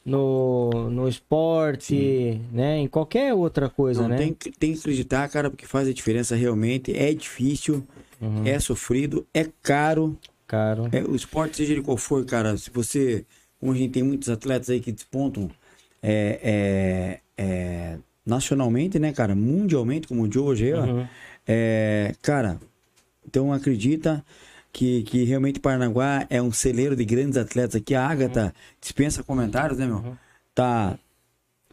no, 0.08 0.88
no 0.90 1.08
esporte, 1.08 2.40
né? 2.52 2.78
Em 2.78 2.88
qualquer 2.88 3.34
outra 3.34 3.68
coisa, 3.68 4.02
Não, 4.02 4.08
né? 4.08 4.16
tem, 4.16 4.32
que- 4.34 4.50
tem 4.50 4.72
que 4.72 4.78
acreditar, 4.80 5.28
cara, 5.28 5.50
porque 5.50 5.66
faz 5.66 5.86
a 5.88 5.92
diferença 5.92 6.34
realmente. 6.34 6.96
É 6.96 7.12
difícil, 7.12 7.86
Uhum. 8.20 8.42
é 8.46 8.58
sofrido, 8.58 9.26
é 9.32 9.46
caro. 9.62 10.18
Caro. 10.46 10.88
É, 10.92 11.02
o 11.02 11.14
esporte, 11.14 11.56
seja 11.58 11.72
ele 11.74 11.82
qual 11.82 11.96
for, 11.96 12.24
cara, 12.24 12.56
se 12.56 12.70
você. 12.70 13.24
Como 13.60 13.72
a 13.72 13.74
gente 13.76 13.90
tem 13.92 14.02
muitos 14.02 14.28
atletas 14.28 14.70
aí 14.70 14.80
que 14.80 14.92
despontam 14.92 15.50
é, 16.02 17.20
é, 17.36 17.42
é, 17.42 17.98
nacionalmente, 18.24 18.98
né, 18.98 19.12
cara? 19.12 19.34
Mundialmente, 19.34 20.06
como 20.08 20.22
o 20.22 20.32
Joe 20.32 20.44
hoje, 20.44 20.72
ó, 20.72 20.84
Uhum. 20.84 21.06
é, 21.46 22.14
cara, 22.22 22.58
então 23.26 23.52
acredita 23.52 24.24
que, 24.72 25.02
que 25.02 25.24
realmente 25.24 25.58
Paranaguá 25.60 26.26
é 26.30 26.40
um 26.40 26.52
celeiro 26.52 26.94
de 26.94 27.04
grandes 27.04 27.36
atletas 27.36 27.76
aqui. 27.76 27.94
A 27.94 28.06
Agatha 28.06 28.54
dispensa 28.80 29.22
comentários, 29.22 29.78
né, 29.78 29.86
meu? 29.86 30.16
Tá 30.54 30.98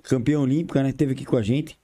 campeã 0.04 0.40
olímpica, 0.40 0.82
né? 0.84 0.92
Teve 0.92 1.14
aqui 1.14 1.26
com 1.26 1.36
a 1.38 1.42
gente. 1.42 1.78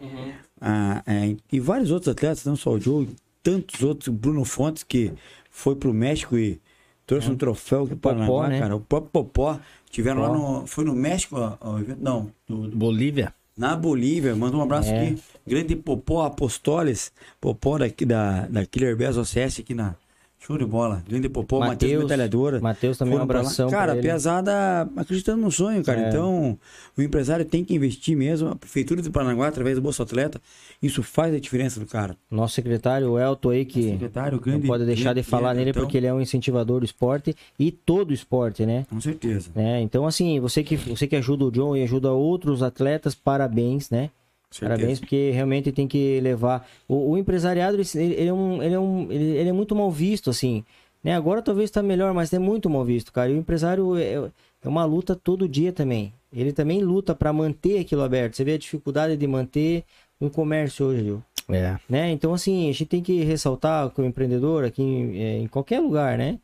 Ah, 0.60 1.02
é, 1.08 1.36
e 1.52 1.60
vários 1.60 1.92
outros 1.92 2.08
atletas, 2.12 2.46
não 2.46 2.56
só 2.56 2.72
o 2.72 2.80
Joe, 2.80 3.10
tantos 3.42 3.81
outros, 3.84 4.08
o 4.08 4.12
Bruno 4.12 4.46
Fontes, 4.46 4.84
que 4.84 5.12
foi 5.50 5.75
pro 5.75 5.94
México 5.94 6.38
e 6.38 6.60
trouxe 7.06 7.30
um 7.31 7.36
troféu 7.36 7.84
aqui 7.86 7.96
para 7.96 8.13
Paranaguá, 8.13 8.48
né? 8.48 8.60
cara. 8.60 8.75
O 8.75 8.80
próprio 8.81 9.12
Popó. 9.12 9.60
Tiveram 9.90 10.22
lá 10.22 10.28
Popó. 10.30 10.60
no. 10.62 10.68
Foi 10.68 10.86
no 10.86 10.94
México, 10.96 11.36
o 11.60 11.80
evento? 11.80 12.00
Não, 12.02 12.31
no- 12.48 12.69
Bolívia. 12.69 13.34
na 13.58 13.75
Bolívia. 13.75 14.36
Manda 14.36 14.56
um 14.56 14.62
abraço 14.62 14.90
É. 14.90 15.08
aqui. 15.10 15.22
Grande 15.46 15.75
Popó 15.75 16.24
Apostoles. 16.25 17.12
Popó 17.42 17.78
daqui 17.80 18.06
da, 18.06 18.46
da 18.48 18.66
Killer 18.66 18.96
Bass 18.96 19.18
OCS 19.18 19.60
aqui 19.60 19.74
na. 19.74 19.96
Show 20.44 20.58
de 20.58 20.66
bola. 20.66 21.04
Grande 21.08 21.30
Popó, 21.30 21.60
Matheus 21.60 22.02
Metralhadora. 22.02 22.60
Matheus 22.60 22.98
também 22.98 23.14
um 23.14 23.28
pra 23.28 23.36
lá. 23.36 23.42
abração 23.42 23.70
Cara, 23.70 23.96
pesada 23.96 24.90
acreditando 24.98 25.40
no 25.40 25.52
sonho, 25.52 25.84
cara. 25.84 26.01
É. 26.01 26.10
Então, 26.10 26.58
o 26.98 27.01
empresário 27.01 27.46
tem 27.46 27.63
que 27.63 27.75
investir 27.75 28.18
mesmo. 28.18 28.50
A 28.50 28.56
Prefeitura 28.56 29.04
de 29.04 29.10
Paranaguá, 29.12 29.50
através 29.50 29.75
do 29.75 29.84
Bolsa 29.84 30.01
Atleta, 30.01 30.42
isso 30.82 31.04
faz 31.04 31.36
a 31.36 31.39
diferença 31.39 31.80
do 31.80 31.86
cara. 31.86 32.18
Nosso 32.30 32.56
secretário, 32.56 33.12
o 33.12 33.20
Elton 33.20 33.51
aí, 33.51 33.65
que 33.65 33.92
Secretário, 33.92 34.42
não 34.44 34.62
pode 34.62 34.84
deixar 34.84 35.13
de 35.13 35.22
falar 35.22 35.50
Diego, 35.50 35.58
nele 35.60 35.70
então, 35.70 35.84
porque 35.84 35.98
ele 35.98 36.08
é 36.08 36.13
um 36.13 36.20
incentivador 36.20 36.80
do 36.80 36.86
esporte 36.86 37.36
e 37.60 37.72
todo 37.72 38.10
o 38.10 38.13
esporte, 38.13 38.65
né? 38.65 38.88
Com 38.89 39.00
certeza. 39.00 39.51
né? 39.54 39.80
Então, 39.82 40.08
assim, 40.08 40.39
você 40.39 40.63
que, 40.63 40.75
você 40.75 41.06
que 41.06 41.15
ajuda 41.15 41.46
o 41.46 41.51
John 41.51 41.77
e 41.77 41.84
ajuda 41.84 42.12
outros 42.12 42.63
atletas, 42.63 43.13
parabéns, 43.13 43.92
né? 43.92 44.10
Certeza. 44.51 44.77
Parabéns, 44.77 45.00
porque 45.00 45.31
realmente 45.31 45.72
tem 45.72 45.88
que 45.88 46.20
levar. 46.20 46.67
O, 46.88 47.12
o 47.12 47.17
empresariado, 47.17 47.77
ele, 47.77 48.13
ele 48.13 48.27
é 48.27 48.34
um, 48.34 48.62
ele, 48.62 48.75
é 48.75 48.79
um, 48.79 49.12
ele, 49.12 49.24
ele 49.38 49.50
é 49.50 49.53
muito 49.53 49.74
mal 49.74 49.89
visto, 49.89 50.29
assim. 50.29 50.63
Né? 51.01 51.15
Agora 51.15 51.41
talvez 51.41 51.70
está 51.70 51.81
melhor, 51.81 52.13
mas 52.13 52.34
é 52.34 52.39
muito 52.39 52.70
mal 52.70 52.84
visto, 52.84 53.13
cara. 53.13 53.29
E 53.29 53.34
o 53.34 53.38
empresário 53.38 53.98
é, 53.98 54.29
é 54.62 54.67
uma 54.67 54.84
luta 54.84 55.15
todo 55.15 55.48
dia 55.48 55.72
também. 55.72 56.13
Ele 56.34 56.51
também 56.51 56.81
luta 56.81 57.15
para 57.15 57.31
manter 57.31 57.79
aquilo 57.79 58.03
aberto. 58.03 58.36
Você 58.36 58.43
vê 58.43 58.53
a 58.53 58.58
dificuldade 58.58 59.15
de 59.17 59.25
manter 59.25 59.84
um 60.20 60.29
comércio 60.29 60.86
hoje, 60.86 61.03
Gil 61.03 61.24
É. 61.50 61.77
né? 61.89 62.12
Então, 62.12 62.34
assim, 62.34 62.70
a 62.70 62.72
gente 62.72 62.86
tem 62.86 63.01
que 63.01 63.24
ressaltar 63.24 63.89
que 63.89 64.01
o 64.01 64.05
empreendedor 64.05 64.65
aqui 64.65 64.81
em, 64.84 65.17
é, 65.17 65.38
em 65.39 65.48
qualquer 65.48 65.79
lugar, 65.79 66.17
né? 66.17 66.39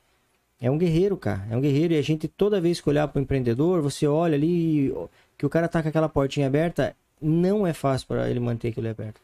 É 0.59 0.71
um 0.71 0.77
guerreiro, 0.77 1.15
cara. 1.17 1.45
É 1.51 1.55
um 1.55 1.61
guerreiro 1.61 1.93
e 1.93 1.97
a 1.97 2.01
gente, 2.01 2.27
toda 2.27 2.59
vez 2.59 2.81
que 2.81 2.89
olhar 2.89 3.07
para 3.07 3.19
o 3.19 3.21
empreendedor, 3.21 3.81
você 3.81 4.07
olha 4.07 4.35
ali 4.35 4.91
que 5.37 5.45
o 5.45 5.49
cara 5.49 5.67
tá 5.67 5.83
com 5.83 5.89
aquela 5.89 6.09
portinha 6.09 6.47
aberta, 6.47 6.95
não 7.21 7.65
é 7.65 7.73
fácil 7.73 8.07
para 8.07 8.29
ele 8.29 8.39
manter 8.39 8.69
aquilo 8.69 8.89
aberto, 8.89 9.19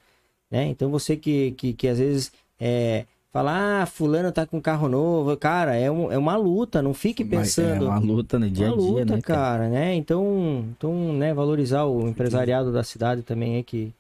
né? 0.50 0.66
Então, 0.68 0.90
você 0.90 1.16
que, 1.16 1.52
que, 1.52 1.74
que 1.74 1.88
às 1.88 1.98
vezes 2.00 2.32
é, 2.60 3.06
fala, 3.32 3.82
ah, 3.82 3.86
fulano 3.86 4.32
tá 4.32 4.46
com 4.46 4.62
carro 4.62 4.88
novo, 4.88 5.36
cara, 5.38 5.76
é, 5.76 5.90
um, 5.90 6.12
é 6.12 6.18
uma 6.18 6.36
luta, 6.36 6.82
não 6.82 6.94
fique 6.94 7.24
Mas 7.24 7.56
pensando... 7.56 7.86
É 7.86 7.90
uma 7.90 8.00
luta 8.00 8.38
no 8.40 8.50
dia 8.50 8.68
a 8.68 8.74
uma 8.74 8.78
dia, 8.82 8.92
luta, 8.92 9.16
né, 9.16 9.22
cara? 9.22 9.40
cara, 9.42 9.70
né? 9.70 9.96
Então, 9.96 10.66
então, 10.78 11.14
né, 11.14 11.34
valorizar 11.34 11.84
o 11.86 12.08
empresariado 12.08 12.72
da 12.72 12.84
cidade 12.84 13.22
também 13.24 13.58
é 13.58 13.64
que, 13.64 13.92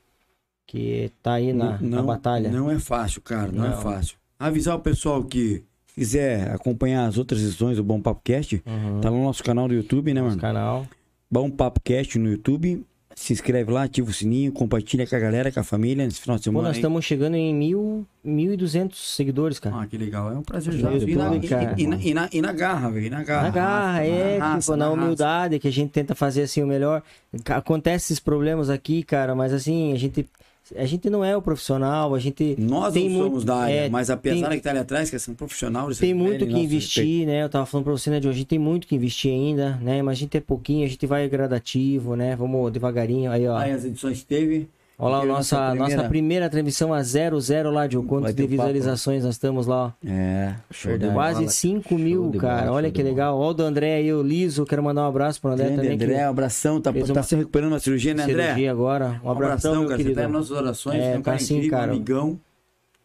que 0.67 1.11
tá 1.21 1.33
aí 1.33 1.53
na, 1.53 1.77
na 1.79 2.01
batalha. 2.01 2.49
Não 2.51 2.69
é 2.69 2.79
fácil, 2.79 3.21
cara. 3.21 3.51
Não, 3.51 3.65
é 3.65 3.69
Não. 3.69 3.81
fácil. 3.81 4.15
Avisar 4.39 4.75
o 4.75 4.79
pessoal 4.79 5.23
que 5.23 5.63
quiser 5.95 6.51
acompanhar 6.51 7.05
as 7.07 7.17
outras 7.17 7.41
edições 7.41 7.77
do 7.77 7.83
Bom 7.83 8.01
Papo 8.01 8.21
Cast, 8.23 8.61
Uhum. 8.65 8.99
tá 9.01 9.09
no 9.11 9.23
nosso 9.23 9.43
canal 9.43 9.67
do 9.67 9.73
YouTube, 9.73 10.13
né, 10.13 10.21
Nosso 10.21 10.31
mano? 10.31 10.41
canal. 10.41 10.87
Bom 11.29 11.49
Papo 11.49 11.79
Cast 11.81 12.17
no 12.19 12.29
YouTube. 12.29 12.83
Se 13.15 13.31
inscreve 13.31 13.71
lá, 13.71 13.83
ativa 13.83 14.09
o 14.09 14.13
sininho, 14.13 14.51
compartilha 14.51 15.05
com 15.07 15.15
a 15.15 15.19
galera, 15.19 15.51
com 15.51 15.59
a 15.59 15.63
família 15.63 16.03
nesse 16.03 16.19
final 16.19 16.35
de 16.37 16.41
Pô, 16.41 16.45
semana. 16.45 16.67
nós 16.67 16.75
aí. 16.75 16.79
estamos 16.81 17.05
chegando 17.05 17.35
em 17.35 17.53
mil, 17.53 18.05
1.200 18.25 18.95
seguidores, 18.95 19.59
cara. 19.59 19.81
Ah, 19.81 19.85
que 19.87 19.97
legal. 19.97 20.31
É 20.31 20.35
um 20.37 20.41
prazer 20.41 20.73
já. 20.73 20.91
E 20.91 21.15
na, 21.15 21.35
e, 21.35 21.39
e 21.83 21.87
na, 21.87 21.97
e 22.01 22.13
na- 22.13 22.29
e 22.33 22.41
na 22.41 22.51
garra, 22.51 22.89
velho. 22.89 23.11
Na 23.11 23.23
garra. 23.23 23.43
Na 23.43 23.49
garra, 23.49 24.03
é, 24.05 24.37
raça, 24.37 24.59
tipo, 24.59 24.75
na 24.77 24.85
raça. 24.89 24.97
humildade, 25.01 25.59
que 25.59 25.67
a 25.67 25.71
gente 25.71 25.91
tenta 25.91 26.15
fazer 26.15 26.43
assim 26.43 26.63
o 26.63 26.67
melhor. 26.67 27.01
Acontece 27.49 28.05
esses 28.13 28.19
problemas 28.19 28.69
aqui, 28.69 29.03
cara, 29.03 29.35
mas 29.35 29.53
assim, 29.53 29.93
a 29.93 29.97
gente, 29.97 30.27
a 30.77 30.85
gente 30.85 31.09
não 31.09 31.23
é 31.23 31.35
o 31.35 31.41
profissional, 31.41 32.13
a 32.15 32.19
gente 32.19 32.55
Nós 32.59 32.93
tem 32.93 33.09
não 33.09 33.17
somos 33.17 33.31
muito- 33.31 33.45
da 33.45 33.55
área, 33.55 33.73
é, 33.73 33.89
mas 33.89 34.09
apesar 34.09 34.47
tem- 34.49 34.57
que 34.57 34.63
tá 34.63 34.69
ali 34.71 34.79
atrás, 34.79 35.09
que 35.09 35.15
é 35.15 35.19
um 35.31 35.35
profissional, 35.35 35.89
tem 35.93 36.13
muito 36.13 36.45
que 36.45 36.53
investir, 36.59 37.25
né? 37.27 37.43
Eu 37.43 37.49
tava 37.49 37.65
falando 37.65 37.85
pra 37.85 37.93
você, 37.93 38.09
né, 38.09 38.19
de 38.19 38.27
hoje, 38.27 38.35
a 38.35 38.39
gente 38.39 38.47
tem 38.47 38.59
muito 38.59 38.87
que 38.87 38.95
investir 38.95 39.31
ainda, 39.31 39.77
né? 39.81 40.01
Mas 40.01 40.17
a 40.17 40.19
gente 40.19 40.37
é 40.37 40.41
pouquinho, 40.41 40.85
a 40.85 40.89
gente 40.89 41.05
vai 41.05 41.27
gradativo, 41.29 42.15
né? 42.15 42.35
Vamos 42.35 42.71
devagarinho. 42.71 43.31
Aí, 43.31 43.47
ó. 43.47 43.53
respeito. 43.57 43.71
Aí 43.71 43.77
as 43.77 43.85
edições 43.85 44.19
que 44.21 44.25
teve. 44.25 44.67
Olha 45.03 45.17
lá, 45.17 45.25
nossa, 45.25 45.55
nossa 45.57 45.75
nossa 45.75 45.85
primeira- 45.85 46.09
primeira 46.09 46.49
transmissão 46.49 46.93
a 46.93 47.01
00 47.03 47.71
lá, 47.71 47.87
de 47.87 47.97
quantos 47.97 48.23
Vai 48.23 48.33
de 48.33 48.41
um 48.43 48.45
papo. 48.45 48.49
visualizações 48.51 49.23
nós 49.23 49.35
estamos 49.35 49.67
lá, 49.67 49.85
ó. 49.87 49.91
É, 50.07 50.55
show 50.71 50.91
de 50.91 50.97
Verdade. 50.99 51.13
Quase 51.13 51.39
bola. 51.39 51.49
5 51.51 51.95
mil, 51.97 52.29
de 52.31 52.37
cara. 52.37 52.71
Olha 52.71 52.89
que 52.91 53.03
de 53.03 53.09
legal. 53.09 53.37
Ó, 53.39 53.49
o 53.49 53.53
do 53.53 53.63
André 53.63 53.95
aí, 53.95 54.13
o 54.13 54.21
Liso. 54.21 54.65
Quero 54.65 54.81
mandar 54.83 55.03
um 55.03 55.07
abraço 55.07 55.41
pro 55.41 55.51
André 55.51 55.65
Grande 55.65 55.81
também. 55.81 55.97
que 55.97 56.03
André, 56.05 56.23
abração. 56.23 56.79
Tá, 56.81 56.91
tá 56.93 56.99
uma 57.13 57.23
se 57.23 57.35
recuperando 57.35 57.71
na 57.71 57.79
cirurgia, 57.79 58.13
né, 58.13 58.23
André? 58.23 58.43
cirurgia 58.43 58.71
agora. 58.71 59.21
Um 59.23 59.29
abração, 59.29 59.71
meu 59.79 59.83
cara. 59.85 59.97
querido. 59.97 60.15
Você 60.15 60.21
tá 60.21 60.27
nossas 60.29 60.51
orações, 60.51 61.01
É, 61.01 61.11
um 61.13 61.17
tá 61.17 61.21
cara 61.21 61.39
sim, 61.39 61.55
incrível, 61.57 61.77
cara. 61.77 61.91
amigão. 61.91 62.39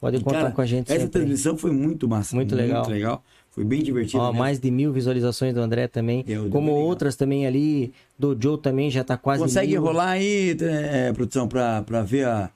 Pode 0.00 0.20
contar 0.20 0.38
cara, 0.42 0.50
com 0.52 0.60
a 0.60 0.66
gente 0.66 0.88
Essa 0.92 1.00
sempre. 1.00 1.10
transmissão 1.20 1.56
foi 1.58 1.72
muito 1.72 2.08
massa. 2.08 2.36
Muito 2.36 2.54
legal. 2.54 2.82
Muito 2.84 2.90
legal. 2.90 3.24
Foi 3.58 3.64
bem 3.64 3.82
divertido. 3.82 4.22
Ó, 4.22 4.26
mesmo. 4.28 4.38
mais 4.38 4.60
de 4.60 4.70
mil 4.70 4.92
visualizações 4.92 5.52
do 5.52 5.60
André 5.60 5.88
também. 5.88 6.24
Eu, 6.28 6.48
Como 6.48 6.68
legal. 6.72 6.84
outras 6.86 7.16
também 7.16 7.46
ali. 7.46 7.92
Do 8.18 8.36
Joe 8.40 8.56
também 8.58 8.90
já 8.90 9.02
tá 9.02 9.16
quase 9.16 9.42
Consegue 9.42 9.72
mil. 9.72 9.80
enrolar 9.82 10.10
aí, 10.10 10.56
é, 10.60 11.12
produção, 11.12 11.48
pra, 11.48 11.82
pra 11.82 12.02
ver 12.02 12.26
a. 12.26 12.50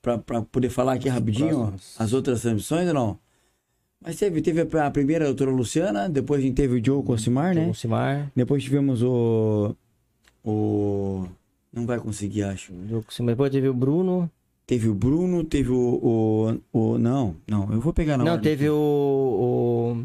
Pra, 0.00 0.16
pra 0.16 0.40
poder 0.42 0.70
falar 0.70 0.92
aqui 0.94 1.08
rapidinho 1.08 1.48
próximos. 1.56 1.94
as 1.98 2.12
outras 2.12 2.40
transmissões 2.40 2.86
ou 2.88 2.94
não? 2.94 3.18
Mas 4.02 4.16
teve, 4.16 4.40
teve 4.40 4.60
a 4.78 4.90
primeira, 4.90 5.24
a 5.24 5.28
doutora 5.28 5.50
Luciana, 5.50 6.08
depois 6.08 6.40
a 6.40 6.44
gente 6.46 6.54
teve 6.54 6.80
o 6.80 6.84
Joe 6.84 7.02
Cosimar, 7.02 7.54
né? 7.54 7.64
Joe 7.64 7.74
Simar. 7.74 8.30
Depois 8.34 8.62
tivemos 8.62 9.02
o. 9.02 9.74
O. 10.44 11.24
Não 11.72 11.84
vai 11.84 11.98
conseguir, 11.98 12.44
acho. 12.44 12.72
Joe. 12.88 13.02
Depois 13.26 13.50
teve 13.50 13.68
o 13.68 13.74
Bruno. 13.74 14.30
Teve 14.66 14.88
o 14.88 14.94
Bruno, 14.94 15.44
teve 15.44 15.70
o. 15.70 16.58
o, 16.72 16.78
o 16.78 16.98
não, 16.98 17.34
não, 17.46 17.72
eu 17.72 17.80
vou 17.80 17.92
pegar 17.92 18.16
na 18.18 18.24
Não, 18.24 18.32
ordem. 18.32 18.50
teve 18.50 18.68
o. 18.68 18.74
O. 18.74 20.04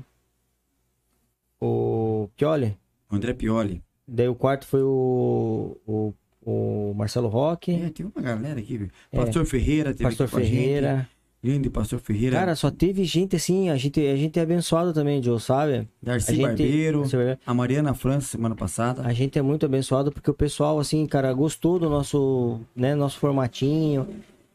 O 1.65 2.29
Pioli. 2.35 2.77
O 3.11 3.15
André 3.15 3.33
Pioli. 3.33 3.81
Daí 4.07 4.27
o 4.27 4.35
quarto 4.35 4.65
foi 4.67 4.81
o. 4.83 5.77
O, 5.87 6.13
o 6.45 6.93
Marcelo 6.95 7.29
Roque. 7.29 7.71
É, 7.71 7.89
tem 7.89 8.05
uma 8.05 8.21
galera 8.21 8.59
aqui? 8.59 8.89
É. 9.11 9.17
Pastor 9.17 9.45
Ferreira 9.45 9.91
teve 9.93 10.03
Pastor 10.03 10.25
a. 10.25 10.29
Ferreira. 10.29 11.09
Grande 11.41 11.69
Pastor 11.69 11.99
Ferreira. 11.99 12.37
Cara, 12.37 12.55
só 12.55 12.71
teve 12.71 13.03
gente 13.03 13.35
assim, 13.35 13.69
a 13.69 13.75
gente, 13.75 13.99
a 13.99 14.15
gente 14.15 14.39
é 14.39 14.41
abençoado 14.43 14.93
também, 14.93 15.21
Joe, 15.21 15.39
sabe? 15.41 15.87
Darcy 16.01 16.31
a 16.31 16.33
gente, 16.35 16.43
Barbeiro. 16.45 17.03
A 17.45 17.53
Mariana 17.53 17.93
França, 17.93 18.27
semana 18.27 18.55
passada. 18.55 19.01
A 19.05 19.11
gente 19.11 19.37
é 19.37 19.41
muito 19.41 19.65
abençoado 19.65 20.09
porque 20.09 20.31
o 20.31 20.33
pessoal, 20.33 20.79
assim, 20.79 21.05
cara, 21.05 21.33
gostou 21.33 21.77
do 21.77 21.89
nosso, 21.89 22.61
né, 22.73 22.95
nosso 22.95 23.19
formatinho, 23.19 24.07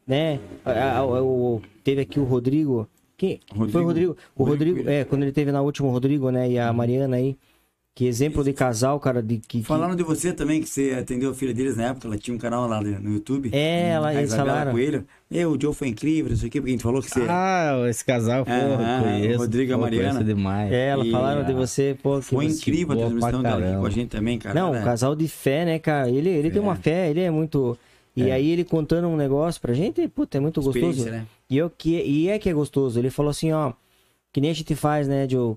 né? 0.07 0.39
A- 0.65 0.97
a- 0.97 1.05
o- 1.05 1.61
teve 1.83 2.01
aqui 2.01 2.19
o 2.19 2.23
Rodrigo. 2.23 2.87
Quem? 3.19 3.39
Foi 3.49 3.57
o 3.57 3.61
Rodrigo- 3.65 3.85
Rodrigo. 3.85 4.17
O 4.35 4.43
Rodrigo 4.45 4.77
Rodrigo, 4.77 4.89
é, 4.89 5.03
quando 5.03 5.23
ele 5.23 5.31
teve 5.33 5.51
na 5.51 5.61
última, 5.61 5.89
o 5.89 5.91
Rodrigo, 5.91 6.31
né? 6.31 6.49
E 6.49 6.57
a 6.57 6.71
Mariana 6.73 7.17
aí. 7.17 7.35
Que 7.95 8.05
exemplo 8.05 8.45
de 8.45 8.53
casal, 8.53 8.97
cara, 8.97 9.21
de 9.21 9.39
que. 9.39 9.59
que- 9.59 9.63
Falaram 9.63 9.93
de 9.93 10.03
você 10.03 10.31
também, 10.31 10.61
que 10.61 10.69
você 10.69 10.95
atendeu 10.97 11.31
a 11.31 11.33
filha 11.33 11.53
deles 11.53 11.75
na 11.75 11.87
época, 11.87 12.07
ela 12.07 12.17
tinha 12.17 12.33
um 12.33 12.37
canal 12.37 12.65
lá 12.65 12.79
no 12.81 13.13
YouTube. 13.15 13.49
É, 13.51 13.89
ela- 13.89 14.13
eles 14.15 14.33
falaram. 14.33 14.71
Coelho. 14.71 15.03
Meu, 15.29 15.51
o 15.51 15.61
Joe 15.61 15.73
foi 15.73 15.89
incrível, 15.89 16.29
não 16.29 16.37
sei 16.37 16.47
o 16.47 16.51
quê, 16.51 16.61
porque 16.61 16.69
a 16.71 16.73
gente 16.75 16.83
falou 16.83 17.01
que 17.01 17.09
você... 17.09 17.25
Ah, 17.27 17.85
esse 17.89 18.05
casal, 18.05 18.45
pô, 18.45 18.51
Ah, 18.53 19.01
conheço. 19.03 19.35
o 19.35 19.37
Rodrigo 19.39 19.71
e 19.71 19.73
a 19.73 19.77
Mariana. 19.77 20.23
demais. 20.23 20.71
É, 20.71 20.87
ela 20.89 21.05
E, 21.05 21.11
falaram 21.11 21.43
de 21.43 21.51
você, 21.51 21.97
pô. 22.01 22.19
que 22.19 22.25
foi 22.25 22.45
incrível 22.45 22.93
a 22.93 22.97
transmissão 22.99 23.43
dela 23.43 23.67
aqui 23.69 23.79
com 23.81 23.85
a 23.85 23.89
gente 23.89 24.09
também, 24.09 24.39
cara. 24.39 24.55
Não, 24.57 24.71
um 24.71 24.75
é- 24.75 24.83
casal 24.83 25.13
de 25.13 25.27
fé, 25.27 25.65
né, 25.65 25.77
cara? 25.77 26.09
Ele, 26.09 26.29
ele 26.29 26.51
tem 26.51 26.61
uma 26.61 26.75
fé, 26.77 27.09
ele 27.09 27.19
é 27.19 27.29
muito. 27.29 27.77
E 28.15 28.31
aí 28.31 28.49
ele 28.49 28.63
contando 28.63 29.07
um 29.09 29.17
negócio 29.17 29.59
pra 29.59 29.73
gente, 29.73 30.07
puta, 30.07 30.37
é 30.37 30.39
muito 30.41 30.61
gostoso. 30.61 31.09
né? 31.09 31.25
E, 31.49 31.57
eu, 31.57 31.69
que, 31.69 32.01
e 32.01 32.29
é 32.29 32.37
que 32.37 32.49
é 32.49 32.53
gostoso. 32.53 32.99
Ele 32.99 33.09
falou 33.09 33.31
assim, 33.31 33.51
ó, 33.51 33.73
que 34.31 34.39
nem 34.39 34.51
a 34.51 34.53
gente 34.53 34.75
faz, 34.75 35.07
né, 35.07 35.27
Joe? 35.27 35.55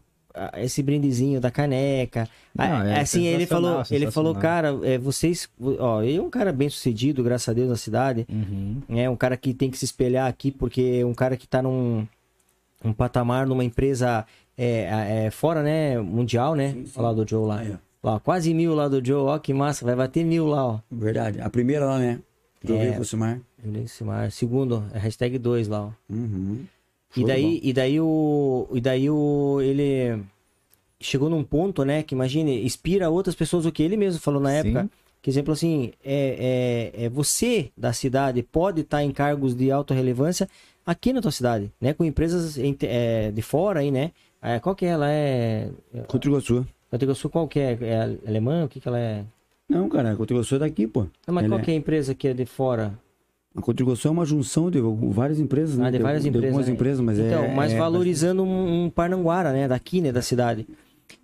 Esse 0.57 0.83
brindezinho 0.83 1.41
da 1.41 1.51
caneca. 1.51 2.27
Não, 2.55 2.65
Ah, 2.65 2.89
é 2.89 3.01
assim, 3.01 3.27
ele 3.27 3.45
falou, 3.47 3.83
ele 3.91 4.11
falou, 4.11 4.35
cara, 4.35 4.75
é, 4.83 4.97
vocês, 4.97 5.47
ó, 5.79 6.03
ele 6.03 6.17
é 6.17 6.23
um 6.23 6.31
cara 6.31 6.51
bem 6.51 6.71
sucedido, 6.71 7.23
graças 7.23 7.51
a 7.51 7.53
Deus, 7.53 7.69
na 7.69 7.77
cidade. 7.77 8.27
Uhum. 8.31 8.81
É 8.89 9.11
um 9.11 9.17
cara 9.17 9.37
que 9.37 9.53
tem 9.53 9.71
que 9.71 9.77
se 9.77 9.85
espelhar 9.85 10.27
aqui, 10.27 10.51
porque 10.51 11.01
é 11.03 11.05
um 11.05 11.13
cara 11.13 11.37
que 11.37 11.47
tá 11.47 11.61
num 11.61 12.07
um 12.85 12.93
patamar, 12.93 13.47
numa 13.47 13.63
empresa 13.63 14.27
é, 14.57 15.27
é, 15.27 15.31
fora, 15.31 15.63
né, 15.63 15.99
mundial, 15.99 16.55
né? 16.55 16.73
Sim, 16.73 16.87
sim. 16.87 17.01
Lá 17.01 17.13
do 17.13 17.29
Joe 17.29 17.47
lá. 17.47 17.63
Ó. 18.03 18.11
Lá, 18.11 18.21
quase 18.21 18.53
mil 18.53 18.75
lá 18.75 18.89
do 18.89 19.05
Joe, 19.05 19.29
ó, 19.29 19.39
que 19.39 19.55
massa, 19.55 19.85
vai 19.85 19.95
bater 19.95 20.25
mil 20.25 20.47
lá, 20.47 20.67
ó. 20.67 20.79
Verdade. 20.91 21.41
A 21.41 21.49
primeira 21.49 21.85
lá, 21.85 21.99
né? 21.99 22.19
Do 22.63 22.75
É. 22.75 22.91
Rio 22.91 22.97
Cosmar. 22.97 23.41
Eunice 23.65 24.05
Mar. 24.05 24.31
Segundo, 24.31 24.85
é 24.93 24.99
hashtag 24.99 25.39
2 25.39 25.69
lá, 25.69 25.87
ó. 25.87 25.91
Uhum. 26.13 26.65
E 27.17 27.25
daí, 27.25 27.61
e 27.63 27.73
daí 27.73 28.01
o. 28.01 28.69
E 28.73 28.81
daí 28.81 29.11
o. 29.11 29.61
Ele 29.61 30.23
chegou 31.01 31.29
num 31.29 31.45
ponto, 31.45 31.85
né? 31.85 32.03
Que 32.03 32.15
imagine, 32.15 32.65
inspira 32.65 33.11
outras 33.11 33.35
pessoas, 33.35 33.67
o 33.67 33.73
que 33.73 33.83
ele 33.83 33.97
mesmo 33.97 34.21
falou 34.21 34.41
na 34.41 34.51
Sim. 34.51 34.57
época. 34.57 34.91
Que 35.21 35.31
exemplo 35.31 35.53
assim, 35.53 35.93
é, 36.05 36.91
é, 36.97 37.05
é 37.05 37.09
você 37.09 37.71
da 37.77 37.93
cidade 37.93 38.43
pode 38.43 38.81
estar 38.81 39.05
em 39.05 39.13
cargos 39.13 39.55
de 39.55 39.71
alta 39.71 39.95
relevância 39.95 40.49
aqui 40.85 41.13
na 41.13 41.21
tua 41.21 41.31
cidade, 41.31 41.71
né? 41.81 41.93
Com 41.93 42.05
empresas 42.05 42.59
é, 42.59 43.31
de 43.31 43.43
fora 43.43 43.81
aí, 43.81 43.91
né? 43.91 44.11
É, 44.43 44.59
qual 44.59 44.75
que 44.75 44.85
é 44.85 44.89
ela? 44.89 45.09
É. 45.09 45.71
Contra 46.09 46.29
Iguaçu. 46.29 46.67
Sul, 47.15 47.31
qual 47.31 47.47
que 47.47 47.61
é? 47.61 47.79
É 47.81 48.19
alemã? 48.27 48.65
O 48.65 48.69
que 48.69 48.81
que 48.81 48.89
ela 48.89 48.99
é? 48.99 49.25
Não, 49.69 49.89
cara, 49.89 50.13
a 50.13 50.17
Contra 50.17 50.35
o 50.35 50.37
Iguaçu 50.39 50.57
é 50.57 50.59
daqui, 50.59 50.87
pô. 50.87 51.03
Não, 51.27 51.35
mas 51.35 51.45
Ela 51.45 51.49
qual 51.55 51.61
é- 51.61 51.65
que 51.65 51.71
é 51.71 51.75
a 51.75 51.77
empresa 51.77 52.15
que 52.15 52.29
é 52.29 52.35
de 52.35 52.45
fora? 52.45 52.99
A 53.55 53.61
Contra 53.61 53.85
o 53.85 53.87
Iguaçu 53.89 54.09
é 54.09 54.11
uma 54.11 54.25
junção 54.25 54.71
de 54.71 54.79
várias 55.11 55.39
empresas, 55.39 55.77
né? 55.79 55.87
Ah, 55.87 55.91
de 55.91 55.99
várias 55.99 56.25
empresas, 56.25 56.49
algumas 56.49 56.67
né? 56.69 56.73
empresas, 56.75 57.01
mas 57.01 57.19
é... 57.19 57.27
Então, 57.27 57.49
mas 57.55 57.73
é- 57.73 57.79
valorizando 57.79 58.43
um, 58.43 58.85
um 58.85 58.91
Parnanguara, 58.91 59.53
né? 59.53 59.69
Daqui, 59.69 60.01
né? 60.01 60.11
Da 60.13 60.23
cidade. 60.23 60.67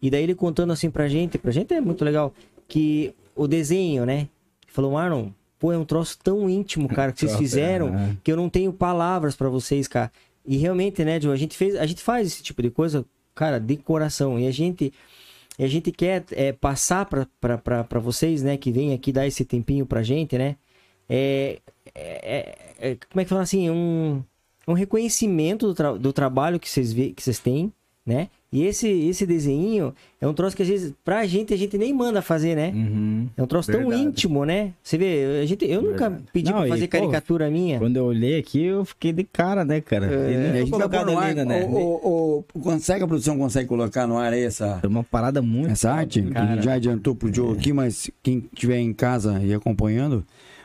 E 0.00 0.10
daí 0.10 0.22
ele 0.22 0.34
contando 0.34 0.72
assim 0.72 0.90
pra 0.90 1.08
gente, 1.08 1.38
pra 1.38 1.50
gente 1.50 1.72
é 1.74 1.80
muito 1.80 2.04
legal, 2.04 2.32
que 2.66 3.14
o 3.34 3.46
desenho, 3.46 4.04
né? 4.04 4.28
Falou, 4.66 4.92
Marlon, 4.92 5.30
pô, 5.58 5.72
é 5.72 5.78
um 5.78 5.84
troço 5.84 6.18
tão 6.22 6.48
íntimo, 6.48 6.88
cara, 6.88 7.12
que 7.12 7.20
vocês 7.20 7.34
fizeram, 7.38 7.88
é. 7.94 8.16
que 8.22 8.30
eu 8.30 8.36
não 8.36 8.48
tenho 8.48 8.72
palavras 8.72 9.34
pra 9.34 9.48
vocês, 9.48 9.88
cara. 9.88 10.12
E 10.46 10.56
realmente, 10.56 11.04
né, 11.04 11.20
Joe, 11.20 11.32
a 11.32 11.36
gente 11.36 11.56
fez, 11.56 11.74
a 11.76 11.84
gente 11.86 12.02
faz 12.02 12.26
esse 12.26 12.42
tipo 12.42 12.62
de 12.62 12.70
coisa, 12.70 13.04
cara, 13.34 13.58
de 13.58 13.76
coração. 13.76 14.38
E 14.38 14.46
a 14.46 14.50
gente, 14.50 14.92
e 15.58 15.64
a 15.64 15.68
gente 15.68 15.90
quer 15.92 16.24
é, 16.32 16.52
passar 16.52 17.06
pra 17.06 17.98
vocês, 18.00 18.42
né, 18.42 18.56
que 18.56 18.70
vem 18.70 18.92
aqui 18.94 19.12
dar 19.12 19.26
esse 19.26 19.44
tempinho 19.44 19.84
pra 19.86 20.02
gente, 20.02 20.38
né? 20.38 20.56
É, 21.08 21.60
é- 21.94 22.58
é- 22.78 22.96
como 23.10 23.20
é 23.20 23.24
que 23.24 23.28
fala 23.30 23.42
assim, 23.42 23.70
um, 23.70 24.22
um 24.66 24.72
reconhecimento 24.74 25.66
do, 25.66 25.74
tra- 25.74 25.96
do 25.98 26.12
trabalho 26.12 26.60
que 26.60 26.68
vocês 26.68 26.92
que 26.92 27.14
vocês 27.22 27.38
têm, 27.38 27.72
né? 28.08 28.28
E 28.50 28.64
esse 28.64 28.88
esse 28.88 29.26
desenho 29.26 29.94
é 30.18 30.26
um 30.26 30.32
troço 30.32 30.56
que 30.56 30.62
às 30.62 30.68
vezes 30.68 30.94
pra 31.04 31.26
gente 31.26 31.52
a 31.52 31.56
gente 31.58 31.76
nem 31.76 31.92
manda 31.92 32.22
fazer, 32.22 32.56
né? 32.56 32.72
Uhum. 32.74 33.28
É 33.36 33.42
um 33.42 33.46
troço 33.46 33.70
tão 33.70 33.80
Verdade. 33.80 34.02
íntimo, 34.02 34.46
né? 34.46 34.72
Você 34.82 34.96
vê, 34.96 35.40
a 35.42 35.44
gente, 35.44 35.66
eu 35.70 35.82
nunca 35.82 36.08
Verdade. 36.08 36.30
pedi 36.32 36.50
Não, 36.50 36.56
pra 36.60 36.66
e, 36.66 36.70
fazer 36.70 36.86
pô, 36.86 36.92
caricatura 36.98 37.50
minha. 37.50 37.78
Quando 37.78 37.98
eu 37.98 38.06
olhei 38.06 38.38
aqui, 38.38 38.64
eu 38.64 38.86
fiquei 38.86 39.12
de 39.12 39.22
cara, 39.24 39.66
né, 39.66 39.82
cara? 39.82 40.06
É, 40.06 40.50
a 40.52 40.60
gente 40.60 40.70
colocado 40.70 41.10
ar, 41.18 41.24
ainda, 41.24 41.44
né? 41.44 41.66
o, 41.66 41.76
o, 41.76 42.44
o- 42.54 42.60
consegue 42.60 43.04
a 43.04 43.06
produção 43.06 43.36
consegue 43.36 43.68
colocar 43.68 44.06
no 44.06 44.16
ar 44.16 44.32
aí 44.32 44.44
essa, 44.44 44.80
É 44.82 44.86
uma 44.86 45.04
parada 45.04 45.42
muito. 45.42 45.68
essa 45.68 45.92
arte? 45.92 46.22
Que 46.22 46.28
a 46.30 46.32
Cara. 46.32 46.54
gente 46.54 46.64
já 46.64 46.72
adiantou 46.72 47.14
pro 47.14 47.30
Joe 47.32 47.52
aqui, 47.54 47.74
mas 47.74 48.10
quem 48.22 48.44
estiver 48.50 48.78
em 48.78 48.94
casa 48.94 49.38
e 49.44 49.52
acompanhando 49.52 50.24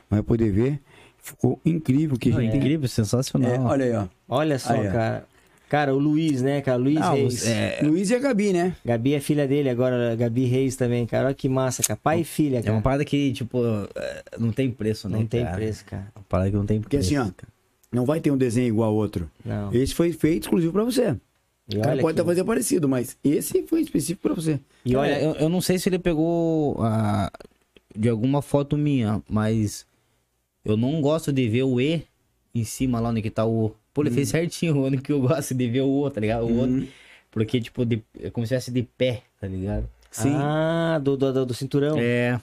vai 0.10 0.24
poder 0.24 0.50
ver. 0.54 0.80
Ficou 1.18 1.60
incrível 1.66 2.18
que 2.18 2.30
a 2.30 2.34
Não, 2.34 2.42
gente 2.42 2.52
tem. 2.52 2.60
incrível, 2.62 2.88
sensacional. 2.88 3.52
É, 3.52 3.60
olha 3.60 3.86
aí, 3.86 3.94
ó. 3.94 4.06
Olha 4.30 4.58
só, 4.60 4.74
Aí, 4.74 4.84
cara. 4.90 5.26
Cara, 5.74 5.92
o 5.96 5.98
Luiz, 5.98 6.40
né, 6.44 6.62
cara? 6.62 6.78
Luiz 6.78 7.00
Não, 7.00 7.16
Reis. 7.16 7.48
é, 7.48 7.80
Luiz 7.82 8.12
e 8.12 8.14
a 8.14 8.20
Gabi, 8.20 8.54
né? 8.54 8.76
Gabi 8.86 9.16
é 9.16 9.20
filha 9.20 9.48
dele 9.48 9.70
agora, 9.70 10.16
Gabi 10.16 10.46
Reis 10.46 10.76
também, 10.76 11.04
cara. 11.08 11.26
Olha 11.26 11.34
que 11.34 11.50
massa, 11.50 11.82
cara. 11.82 12.00
Pai 12.04 12.22
e 12.22 12.24
filha, 12.24 12.60
é 12.60 12.62
cara. 12.62 12.76
uma 12.76 12.82
parada 12.84 13.04
que, 13.04 13.34
tipo, 13.34 13.58
é, 13.96 14.24
não 14.38 14.52
tem 14.52 14.70
preço, 14.70 15.10
né? 15.10 15.18
Não 15.18 15.26
tem 15.26 15.44
cara? 15.44 15.56
preço, 15.56 15.84
cara. 15.86 16.12
Uma 16.16 16.24
parada 16.30 16.52
que 16.52 16.56
não 16.56 16.66
tem 16.68 16.80
Porque 16.80 16.98
preço. 16.98 17.18
assim, 17.20 17.28
ó, 17.28 17.46
não 17.92 18.06
vai 18.06 18.20
ter 18.20 18.30
um 18.30 18.38
desenho 18.38 18.68
igual 18.68 18.92
ao 18.92 18.96
outro. 18.96 19.28
Não. 19.44 19.74
Esse 19.74 19.96
foi 19.96 20.14
feito 20.14 20.44
exclusivo 20.44 20.72
pra 20.72 20.84
você. 20.84 21.16
E 21.68 21.76
O 21.78 21.82
cara 21.82 22.00
pode 22.00 22.14
que- 22.14 22.22
até 22.22 22.30
fazer 22.30 22.44
parecido, 22.44 22.88
mas 22.88 23.18
esse 23.24 23.64
foi 23.64 23.82
específico 23.82 24.22
pra 24.22 24.36
você. 24.36 24.60
E 24.86 24.92
Cara, 24.94 25.02
olha, 25.08 25.22
eu, 25.24 25.34
eu 25.38 25.50
não 25.50 25.60
sei 25.60 25.80
se 25.80 25.90
ele 25.90 25.98
pegou 25.98 26.78
ah, 26.82 27.32
de 27.98 28.10
alguma 28.10 28.44
foto 28.44 28.78
minha, 28.78 29.24
mas 29.28 29.88
eu 30.64 30.78
não 30.78 31.02
gosto 31.02 31.34
de 31.34 31.50
ver 31.50 31.64
o 31.64 31.82
E 31.82 32.06
em 32.54 32.64
cima 32.64 33.00
lá 33.00 33.10
onde 33.10 33.24
que 33.24 33.32
tá 33.32 33.44
o. 33.44 33.74
Pô, 33.94 34.02
ele 34.02 34.12
fez 34.12 34.30
certinho, 34.30 34.76
o 34.78 34.86
único 34.86 35.04
que 35.04 35.12
eu 35.12 35.22
gosto 35.22 35.54
de 35.54 35.70
ver 35.70 35.82
o 35.82 36.02
O, 36.02 36.10
tá 36.10 36.20
ligado? 36.20 36.46
O 36.46 36.58
outro. 36.58 36.88
Porque, 37.32 37.60
tipo, 37.62 37.86
de, 37.86 38.02
é 38.22 38.30
como 38.30 38.46
se 38.46 38.54
fosse 38.56 38.72
de 38.72 38.84
pé, 38.84 39.22
tá 39.40 39.48
ligado? 39.48 39.88
Sim. 40.12 40.34
Ah, 40.36 41.00
do, 41.04 41.16
do, 41.18 41.46
do- 41.46 41.54
cinturão. 41.54 41.98
É. 42.00 42.40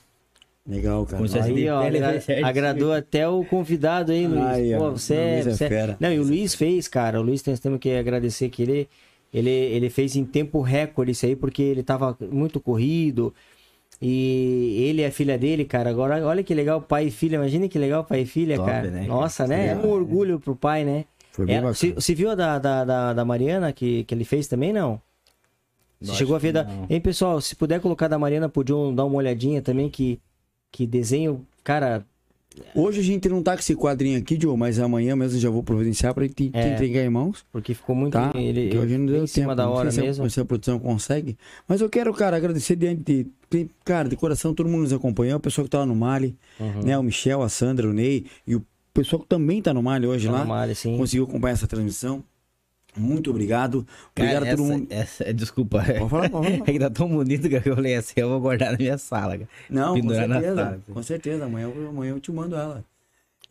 Legal, 0.66 1.04
cara. 1.06 1.16
Comecei 1.16 1.40
a 1.40 1.44
Aí, 1.44 1.68
ó, 1.70 1.82
Ele 1.84 1.98
agra- 1.98 2.22
agradou 2.48 2.92
até 2.92 3.26
o 3.28 3.44
convidado 3.44 4.12
aí, 4.12 4.26
Luiz. 4.26 4.42
Aí, 4.44 4.74
ó, 4.74 4.78
Pô, 4.78 4.90
você, 4.92 5.14
o 5.14 5.32
Luiz 5.34 5.46
é 5.46 5.50
você- 5.52 5.68
fera. 5.68 5.96
Não, 5.98 6.12
e 6.12 6.18
o 6.20 6.22
Luiz 6.24 6.54
fez, 6.54 6.86
cara. 6.86 7.20
O 7.20 7.22
Luiz 7.22 7.40
tem- 7.42 7.56
temos 7.56 7.78
que 7.80 7.90
agradecer 7.96 8.48
que 8.48 8.62
ele, 8.62 8.88
ele, 9.32 9.48
ele 9.50 9.90
fez 9.90 10.14
em 10.16 10.24
tempo 10.24 10.60
recorde 10.60 11.12
isso 11.12 11.24
aí, 11.26 11.34
porque 11.34 11.62
ele 11.62 11.82
tava 11.82 12.16
muito 12.30 12.60
corrido. 12.60 13.32
E 14.02 14.84
ele 14.88 15.02
e 15.02 15.04
a 15.04 15.10
filha 15.10 15.36
dele, 15.38 15.64
cara. 15.64 15.90
Agora, 15.90 16.24
olha 16.26 16.42
que 16.42 16.54
legal, 16.54 16.80
pai 16.80 17.06
e 17.06 17.10
filha. 17.10 17.36
Imagina 17.36 17.68
que 17.68 17.78
legal, 17.78 18.02
pai 18.04 18.20
e 18.22 18.26
filha, 18.26 18.56
Top, 18.56 18.68
cara. 18.70 18.90
né, 18.90 18.98
cara? 19.00 19.08
Nossa, 19.08 19.46
né? 19.46 19.68
É 19.68 19.72
um 19.74 19.76
Legal, 19.78 19.90
orgulho 19.90 20.40
pro 20.40 20.56
pai, 20.56 20.84
né? 20.84 21.04
Foi 21.32 21.46
bem 21.46 21.56
É, 21.56 21.58
bacana. 21.58 21.74
você, 21.74 21.92
você 21.92 22.14
viu 22.14 22.30
a 22.30 22.34
da, 22.34 22.58
da, 22.58 22.84
da, 22.84 23.12
da 23.14 23.24
Mariana 23.24 23.72
que, 23.72 24.04
que 24.04 24.14
ele 24.14 24.24
fez 24.24 24.46
também, 24.48 24.72
não? 24.72 25.00
Você 26.00 26.14
chegou 26.14 26.34
a 26.34 26.38
ver 26.38 26.52
da. 26.52 26.64
não. 26.64 26.86
Hein, 26.88 27.00
pessoal, 27.00 27.40
se 27.40 27.54
puder 27.54 27.80
colocar 27.80 28.08
da 28.08 28.18
Mariana 28.18 28.48
pro 28.48 28.64
John 28.64 28.94
dar 28.94 29.04
uma 29.04 29.16
olhadinha 29.16 29.60
também, 29.60 29.88
que, 29.90 30.18
que 30.72 30.86
desenho, 30.86 31.44
cara, 31.62 32.04
Hoje 32.74 32.98
a 32.98 33.02
gente 33.02 33.28
não 33.28 33.44
tá 33.44 33.52
com 33.54 33.60
esse 33.60 33.76
quadrinho 33.76 34.18
aqui, 34.18 34.36
Joe, 34.38 34.56
mas 34.56 34.80
amanhã 34.80 35.14
mesmo 35.14 35.36
eu 35.36 35.40
já 35.40 35.48
vou 35.48 35.62
providenciar 35.62 36.12
pra 36.12 36.24
gente 36.26 36.50
É. 36.52 36.74
entregar 36.74 37.02
em 37.04 37.08
mãos. 37.08 37.44
porque 37.52 37.74
ficou 37.74 37.94
muito. 37.94 38.12
Tá? 38.14 38.32
Ele, 38.34 38.62
Porque 38.64 38.78
hoje 38.78 38.98
não 38.98 39.06
deu 39.06 39.22
em 39.22 39.26
cima 39.28 39.46
tempo. 39.46 39.56
da 39.56 39.64
não 39.66 39.72
hora 39.72 39.90
sei 39.92 40.00
se 40.00 40.00
a- 40.00 40.04
mesmo. 40.08 40.30
Se 40.30 40.40
a, 40.40 40.44
produção 40.44 40.76
consegue. 40.80 41.38
Mas 41.68 41.80
eu 41.80 41.88
quero, 41.88 42.12
cara, 42.12 42.36
agradecer 42.36 42.74
diante 42.74 43.02
de. 43.04 43.26
de- 43.48 43.70
Cara, 43.84 44.08
de 44.08 44.16
coração, 44.16 44.52
todo 44.52 44.68
mundo 44.68 44.80
nos 44.80 44.92
acompanhou. 44.92 45.36
O 45.38 45.40
pessoal 45.40 45.64
que 45.64 45.70
tava 45.70 45.86
no 45.86 45.94
Mali, 45.94 46.36
Uhum. 46.58 46.82
né? 46.82 46.98
O 46.98 47.04
Michel, 47.04 47.40
a 47.40 47.48
Sandra, 47.48 47.88
o 47.88 47.92
Ney 47.92 48.26
e 48.44 48.56
o 48.56 48.62
pessoal 48.92 49.22
que 49.22 49.28
também 49.28 49.60
tá 49.62 49.72
no 49.74 49.82
Mali 49.82 50.06
hoje 50.06 50.26
Tá 50.26 50.32
lá. 50.32 50.38
no 50.40 50.46
Mali, 50.46 50.74
sim. 50.74 50.96
Conseguiu 50.96 51.24
acompanhar 51.24 51.54
essa 51.54 51.66
transmissão. 51.66 52.22
Muito 52.96 53.30
obrigado. 53.30 53.86
Cara, 54.14 54.40
Obrigado 54.40 54.42
a 54.42 54.56
todo 54.56 54.64
essa, 54.66 54.78
mundo. 54.78 54.86
essa- 54.90 55.32
desculpa. 55.34 55.78
Pode 55.84 56.08
falar, 56.10 56.28
pode 56.28 56.46
falar. 56.48 56.62
É 56.68 56.72
que 56.72 56.78
tá 56.78 56.90
tão 56.90 57.08
bonito 57.08 57.48
que 57.48 57.54
eu 57.54 57.62
falei 57.76 57.94
assim, 57.94 58.14
eu 58.16 58.28
vou 58.28 58.40
guardar 58.40 58.72
na 58.72 58.78
minha 58.78 58.98
sala, 58.98 59.38
cara. 59.38 59.48
Não, 59.70 59.94
com 59.94 60.00
Pendurar 60.00 60.26
na 60.28 60.34
certeza. 60.40 60.56
sala. 60.64 60.80
Com 60.92 61.02
certeza. 61.04 61.44
Amanhã, 61.44 61.70
amanhã 61.88 62.10
eu 62.10 62.20
te 62.20 62.32
mando 62.32 62.56
ela. 62.56 62.84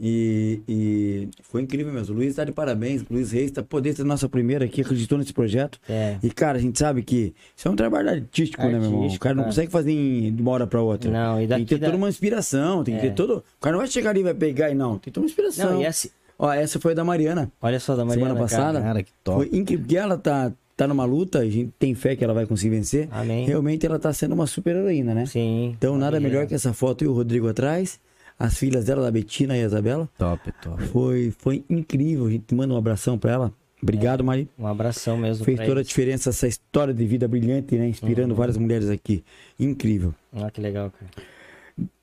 E, 0.02 0.62
e 0.68 1.28
foi 1.44 1.62
incrível 1.62 1.92
mesmo. 1.92 2.14
O 2.16 2.18
Luiz 2.18 2.36
tá 2.36 2.44
de 2.46 2.52
parabéns. 2.52 3.02
O 3.02 3.06
Luiz 3.14 3.32
Reis 3.32 3.52
tá 3.52 3.62
poder 3.62 3.94
ser 3.94 4.04
nossa 4.06 4.30
primeira 4.30 4.64
aqui, 4.66 4.82
acreditou 4.82 5.18
nesse 5.18 5.34
projeto. 5.34 5.78
É. 5.90 6.18
E, 6.24 6.30
cara, 6.30 6.58
a 6.58 6.62
gente 6.62 6.80
sabe 6.80 7.04
que 7.04 7.34
isso 7.56 7.68
é 7.68 7.72
um 7.72 7.76
trabalho 7.76 8.10
artístico, 8.10 8.64
né, 8.64 8.70
meu 8.70 8.84
irmão? 8.84 8.94
O 8.94 8.98
Artístico, 9.02 9.24
cara 9.24 9.36
não 9.36 9.44
cara. 9.44 9.52
consegue 9.54 9.72
fazer 9.72 9.92
em- 9.92 10.34
de 10.34 10.42
uma 10.42 10.52
hora 10.52 10.66
pra 10.66 10.82
outra. 10.82 11.12
Não, 11.12 11.36
e 11.36 11.40
Tem 11.40 11.48
daqui 11.50 11.66
que 11.66 11.70
ter 11.76 11.80
da- 11.82 11.88
toda 11.88 11.98
uma 11.98 12.08
inspiração, 12.10 12.84
tem 12.84 12.96
que 12.96 13.06
É. 13.06 13.10
ter 13.10 13.14
todo. 13.16 13.38
O 13.58 13.62
cara 13.62 13.74
não 13.74 13.80
vai 13.80 13.88
chegar 13.90 14.12
ali 14.12 14.22
e 14.22 14.24
vai 14.24 14.34
pegar 14.34 14.70
e 14.72 14.74
não. 14.76 14.92
Tem 14.94 15.02
que 15.02 15.12
ter 15.12 15.20
uma 15.20 15.26
inspiração. 15.26 15.74
Não, 15.74 15.82
e 15.82 15.86
essa, 15.86 16.10
Ó, 16.42 16.54
essa 16.54 16.80
foi 16.80 16.94
a 16.94 16.96
da 16.96 17.04
Mariana. 17.04 17.52
olha 17.62 17.80
só 17.82 17.96
da 17.98 18.06
Mariana. 18.06 18.30
Semana 18.30 18.40
passada. 18.48 18.82
Cara, 18.82 19.04
que 19.04 19.12
top. 19.24 19.46
Foi 19.50 19.60
incrível. 19.60 19.84
Porque 19.84 19.98
ela 19.98 20.18
tá, 20.18 20.54
tá 20.78 20.88
numa 20.88 21.04
luta, 21.04 21.40
a 21.40 21.46
gente 21.50 21.74
tem 21.78 21.94
fé 21.94 22.16
que 22.16 22.24
ela 22.24 22.34
vai 22.34 22.46
conseguir 22.46 22.70
vencer. 22.78 23.10
Amém. 23.12 23.46
Realmente 23.46 23.86
ela 23.86 24.00
tá 24.00 24.14
sendo 24.14 24.34
uma 24.36 24.48
super 24.48 24.74
heroína, 24.78 25.14
né? 25.14 25.26
Sim. 25.26 25.74
Então, 25.78 25.98
nada 25.98 26.18
melhor 26.22 26.48
que 26.48 26.56
essa 26.56 26.72
foto 26.72 27.04
e 27.04 27.08
o 27.08 27.12
Rodrigo 27.12 27.50
atrás. 27.50 28.00
As 28.40 28.58
filhas 28.58 28.86
dela, 28.86 29.04
da 29.04 29.12
Betina 29.12 29.58
e 29.58 29.62
a 29.62 29.66
Isabela. 29.66 30.10
Top, 30.18 30.50
top. 30.62 30.82
Foi, 30.88 31.34
foi 31.38 31.66
incrível. 31.70 32.26
A 32.26 32.30
gente 32.30 32.56
manda 32.56 32.74
um 32.74 32.78
abração 32.78 33.18
pra 33.18 33.34
ela. 33.34 33.54
Obrigado, 33.84 34.24
Mari. 34.24 34.50
Um 34.58 34.66
abração 34.66 35.18
mesmo. 35.18 35.44
Fez 35.44 35.60
toda 35.60 35.72
a 35.74 35.76
eles. 35.76 35.88
diferença 35.88 36.30
essa 36.30 36.48
história 36.48 36.94
de 36.94 37.06
vida 37.06 37.28
brilhante, 37.28 37.76
né? 37.76 37.88
Inspirando 37.90 38.34
várias 38.34 38.58
mulheres 38.58 38.90
aqui. 38.90 39.24
Incrível. 39.60 40.16
Ah, 40.34 40.50
que 40.50 40.62
legal, 40.62 40.92
cara. 40.92 41.12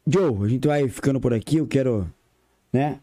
Joe, 0.06 0.44
a 0.44 0.48
gente 0.48 0.68
vai 0.68 0.88
ficando 0.88 1.20
por 1.20 1.32
aqui. 1.32 1.56
Eu 1.56 1.66
quero, 1.66 2.06
né? 2.72 3.00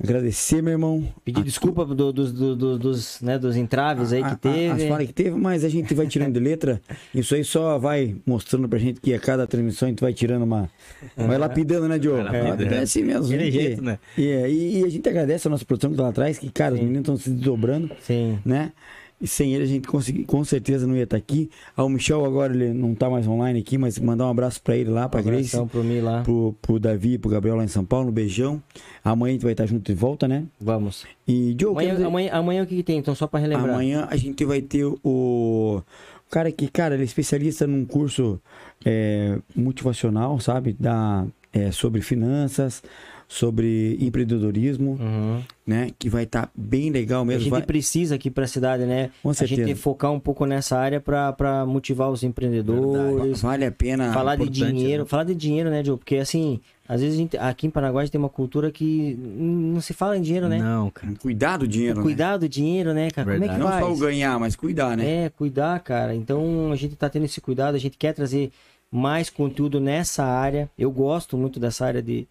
Agradecer, 0.00 0.62
meu 0.62 0.72
irmão. 0.72 1.04
Pedir 1.24 1.42
desculpa 1.42 1.84
do- 1.84 2.12
dos, 2.12 2.32
do- 2.32 2.54
do- 2.54 2.78
dos, 2.78 3.20
né, 3.20 3.36
dos 3.36 3.56
entraves 3.56 4.12
aí 4.12 4.22
A- 4.22 4.28
que 4.28 4.32
a- 4.34 4.36
teve. 4.52 4.82
As 4.84 4.88
falhas 4.88 5.06
que 5.08 5.12
teve, 5.12 5.30
mas 5.32 5.64
a 5.64 5.68
gente 5.68 5.92
vai 5.92 6.06
tirando 6.06 6.34
de 6.34 6.38
letra. 6.40 6.80
Isso 7.12 7.34
aí 7.34 7.42
só 7.42 7.76
vai 7.78 8.14
mostrando 8.24 8.68
pra 8.68 8.78
gente 8.78 9.00
que 9.00 9.12
a 9.12 9.18
cada 9.18 9.44
transmissão 9.44 9.86
a 9.86 9.90
gente 9.90 10.00
vai 10.00 10.12
tirando 10.14 10.42
uma. 10.42 10.70
Vai 11.16 11.36
lapidando, 11.36 11.88
né, 11.88 12.00
Joe? 12.00 12.22
Vai 12.22 12.42
lapidando. 12.42 12.74
É 12.74 12.78
assim 12.80 13.02
mesmo. 13.02 13.24
Gente. 13.26 13.50
jeito, 13.50 13.82
né? 13.82 13.98
E, 14.16 14.22
e- 14.22 14.80
e 14.80 14.84
a 14.84 14.88
gente 14.88 15.08
agradece 15.08 15.48
a 15.48 15.50
nossa 15.50 15.64
produção 15.64 15.90
que 15.90 15.96
tá 15.96 16.04
lá 16.04 16.10
atrás, 16.10 16.38
que, 16.38 16.48
cara, 16.48 16.74
os 16.74 16.80
meninos 16.80 17.00
estão 17.00 17.16
se 17.16 17.30
desdobrando, 17.30 17.90
Sim. 18.00 18.38
né? 18.44 18.72
E 19.20 19.26
sem 19.26 19.52
ele 19.52 19.64
a 19.64 19.66
gente 19.66 19.88
consegui, 19.88 20.22
com 20.24 20.44
certeza 20.44 20.86
não 20.86 20.94
ia 20.96 21.02
estar 21.02 21.16
aqui. 21.16 21.50
Ah, 21.76 21.82
o 21.82 21.88
Michel 21.88 22.24
agora 22.24 22.54
ele 22.54 22.72
não 22.72 22.94
tá 22.94 23.10
mais 23.10 23.26
online 23.26 23.58
aqui, 23.58 23.76
mas 23.76 23.98
mandar 23.98 24.26
um 24.26 24.30
abraço 24.30 24.62
pra 24.62 24.76
ele 24.76 24.90
lá, 24.90 25.06
Um 25.12 25.22
Grace, 25.22 25.56
pro 25.66 25.82
mim 25.82 26.00
lá. 26.00 26.22
pro, 26.22 26.54
pro 26.62 26.78
Davi 26.78 27.18
pro 27.18 27.28
Gabriel 27.28 27.56
lá 27.56 27.64
em 27.64 27.68
São 27.68 27.84
Paulo. 27.84 28.10
Um 28.10 28.12
beijão. 28.12 28.62
Amanhã 29.02 29.30
a 29.30 29.32
gente 29.34 29.42
vai 29.42 29.52
estar 29.52 29.66
junto 29.66 29.84
de 29.92 29.98
volta, 29.98 30.28
né? 30.28 30.44
Vamos. 30.60 31.04
E, 31.26 31.56
Joe, 31.60 31.72
Amanhã, 31.72 31.90
dizer- 31.94 32.04
amanhã, 32.06 32.30
amanhã 32.32 32.62
o 32.62 32.66
que, 32.66 32.76
que 32.76 32.82
tem? 32.84 32.98
Então, 32.98 33.12
só 33.14 33.26
pra 33.26 33.40
relembrar. 33.40 33.70
Amanhã 33.70 34.06
a 34.08 34.16
gente 34.16 34.44
vai 34.44 34.62
ter 34.62 34.84
o, 34.84 34.96
o 35.02 35.82
cara 36.30 36.52
que, 36.52 36.68
cara, 36.68 36.94
ele 36.94 37.02
é 37.02 37.06
especialista 37.06 37.66
num 37.66 37.84
curso 37.84 38.40
é, 38.84 39.36
motivacional, 39.56 40.38
sabe? 40.38 40.76
Da, 40.78 41.26
é, 41.52 41.72
sobre 41.72 42.00
finanças, 42.02 42.82
sobre 43.30 43.98
empreendedorismo, 44.00 44.92
Uhum. 44.98 45.42
né? 45.66 45.90
Que 45.98 46.08
vai 46.08 46.22
estar 46.24 46.50
bem 46.56 46.90
legal 46.90 47.20
A 47.20 47.24
mesmo. 47.26 47.42
gente 47.42 47.50
Vai- 47.50 47.62
precisa 47.62 48.14
aqui 48.14 48.30
pra 48.30 48.46
cidade, 48.46 48.84
né? 48.86 49.10
Com 49.22 49.28
a 49.28 49.34
certeza. 49.34 49.66
gente 49.66 49.76
focar 49.78 50.10
um 50.10 50.18
pouco 50.18 50.46
nessa 50.46 50.78
área 50.78 50.98
pra, 50.98 51.30
pra 51.34 51.66
motivar 51.66 52.10
os 52.10 52.22
empreendedores. 52.22 53.42
Vale 53.42 53.66
a 53.66 53.70
pena. 53.70 54.12
falar 54.14 54.36
de 54.36 54.48
dinheiro, 54.48 55.02
né? 55.02 55.08
falar 55.08 55.24
de 55.24 55.34
dinheiro, 55.34 55.68
né, 55.68 55.84
Joe? 55.84 55.98
Porque 55.98 56.16
assim, 56.16 56.58
às 56.88 57.02
vezes 57.02 57.16
a 57.16 57.18
gente, 57.18 57.36
aqui 57.36 57.66
em 57.66 57.70
Paraguai 57.70 58.02
a 58.02 58.04
gente 58.06 58.12
tem 58.12 58.18
uma 58.18 58.30
cultura 58.30 58.70
que 58.72 59.14
não 59.20 59.80
se 59.82 59.92
fala 59.92 60.16
em 60.16 60.22
dinheiro, 60.22 60.48
né? 60.48 60.58
Não, 60.58 60.88
cara. 60.90 61.12
Cuidar 61.20 61.58
do 61.58 61.68
dinheiro, 61.68 61.98
né? 61.98 62.02
Cuidar 62.02 62.38
do 62.38 62.48
dinheiro, 62.48 62.94
né, 62.94 63.10
cara? 63.10 63.30
Como 63.30 63.44
é 63.44 63.46
que 63.48 63.52
Verdade. 63.54 63.60
Não 63.60 63.68
faz? 63.68 63.84
só 63.84 63.92
o 63.92 63.98
ganhar, 64.08 64.38
mas 64.40 64.56
cuidar, 64.56 64.96
né? 64.96 65.24
É, 65.26 65.28
cuidar, 65.28 65.78
cara. 65.80 66.14
Então 66.14 66.72
a 66.72 66.76
gente 66.76 66.96
tá 66.96 67.10
tendo 67.10 67.26
esse 67.26 67.42
cuidado, 67.42 67.74
a 67.74 67.78
gente 67.78 67.98
quer 67.98 68.14
trazer 68.14 68.50
mais 68.90 69.28
conteúdo 69.28 69.78
nessa 69.80 70.24
área. 70.24 70.70
Eu 70.78 70.90
gosto 70.90 71.36
muito 71.36 71.60
dessa 71.60 71.84
área 71.84 72.00
de, 72.00 72.26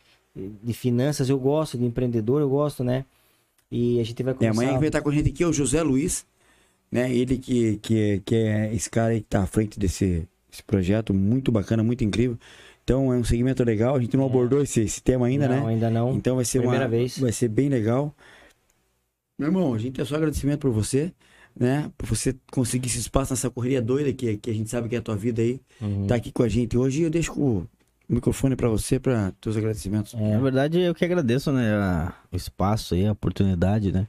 de 0.63 0.73
finanças, 0.73 1.29
eu 1.29 1.39
gosto 1.39 1.77
de 1.77 1.85
empreendedor, 1.85 2.41
eu 2.41 2.49
gosto, 2.49 2.83
né? 2.83 3.05
E 3.71 3.99
a 3.99 4.03
gente 4.03 4.21
vai 4.23 4.33
começar... 4.33 4.51
amanhã 4.51 4.69
quem 4.71 4.79
vai 4.79 4.87
estar 4.87 5.01
com 5.01 5.09
a 5.09 5.13
gente 5.13 5.29
aqui 5.29 5.43
é 5.43 5.47
o 5.47 5.53
José 5.53 5.81
Luiz, 5.83 6.25
né? 6.91 7.13
Ele 7.13 7.37
que, 7.37 7.77
que, 7.77 8.21
que 8.23 8.35
é 8.35 8.73
esse 8.73 8.89
cara 8.89 9.09
aí 9.13 9.19
que 9.21 9.27
tá 9.27 9.43
à 9.43 9.45
frente 9.47 9.77
desse, 9.79 10.27
esse 10.51 10.63
projeto, 10.63 11.13
muito 11.13 11.51
bacana, 11.51 11.83
muito 11.83 12.03
incrível. 12.03 12.37
Então 12.83 13.11
é 13.11 13.17
um 13.17 13.23
segmento 13.23 13.63
legal, 13.65 13.95
a 13.95 13.99
gente 13.99 14.15
não 14.15 14.25
abordou 14.25 14.61
esse, 14.61 14.79
esse 14.79 15.03
tema 15.03 15.25
ainda, 15.27 15.47
não, 15.47 15.65
né? 15.65 15.73
ainda 15.73 15.89
não. 15.89 16.15
Então 16.15 16.37
vai 16.37 16.45
ser 16.45 16.59
Primeira 16.59 16.85
uma, 16.85 16.89
vez. 16.89 17.19
vai 17.19 17.31
ser 17.33 17.49
bem 17.49 17.67
legal. 17.67 18.15
Meu 19.37 19.49
irmão, 19.49 19.73
a 19.73 19.77
gente 19.77 19.95
tem 19.95 20.05
só 20.05 20.15
agradecimento 20.15 20.59
por 20.61 20.71
você, 20.71 21.11
né? 21.53 21.91
Por 21.97 22.07
você 22.07 22.33
conseguir 22.51 22.87
esse 22.87 22.99
espaço 22.99 23.33
nessa 23.33 23.49
correria 23.49 23.81
doida 23.81 24.13
que, 24.13 24.37
que 24.37 24.49
a 24.49 24.53
gente 24.53 24.69
sabe 24.69 24.87
que 24.87 24.95
é 24.95 24.99
a 24.99 25.01
tua 25.01 25.17
vida 25.17 25.41
aí, 25.41 25.59
Uhum. 25.81 26.07
tá 26.07 26.15
aqui 26.15 26.31
com 26.31 26.43
a 26.43 26.47
gente 26.47 26.77
hoje. 26.77 27.01
Eu 27.01 27.09
deixo 27.09 27.33
o 28.09 28.13
microfone 28.13 28.55
pra 28.55 28.69
você, 28.69 28.99
para 28.99 29.31
teus 29.41 29.57
agradecimentos. 29.57 30.13
É. 30.13 30.31
Na 30.31 30.39
verdade, 30.39 30.79
eu 30.79 30.95
que 30.95 31.03
agradeço, 31.03 31.51
né, 31.51 32.13
o 32.31 32.35
espaço 32.35 32.95
aí, 32.95 33.05
a 33.05 33.11
oportunidade, 33.11 33.91
né, 33.91 34.07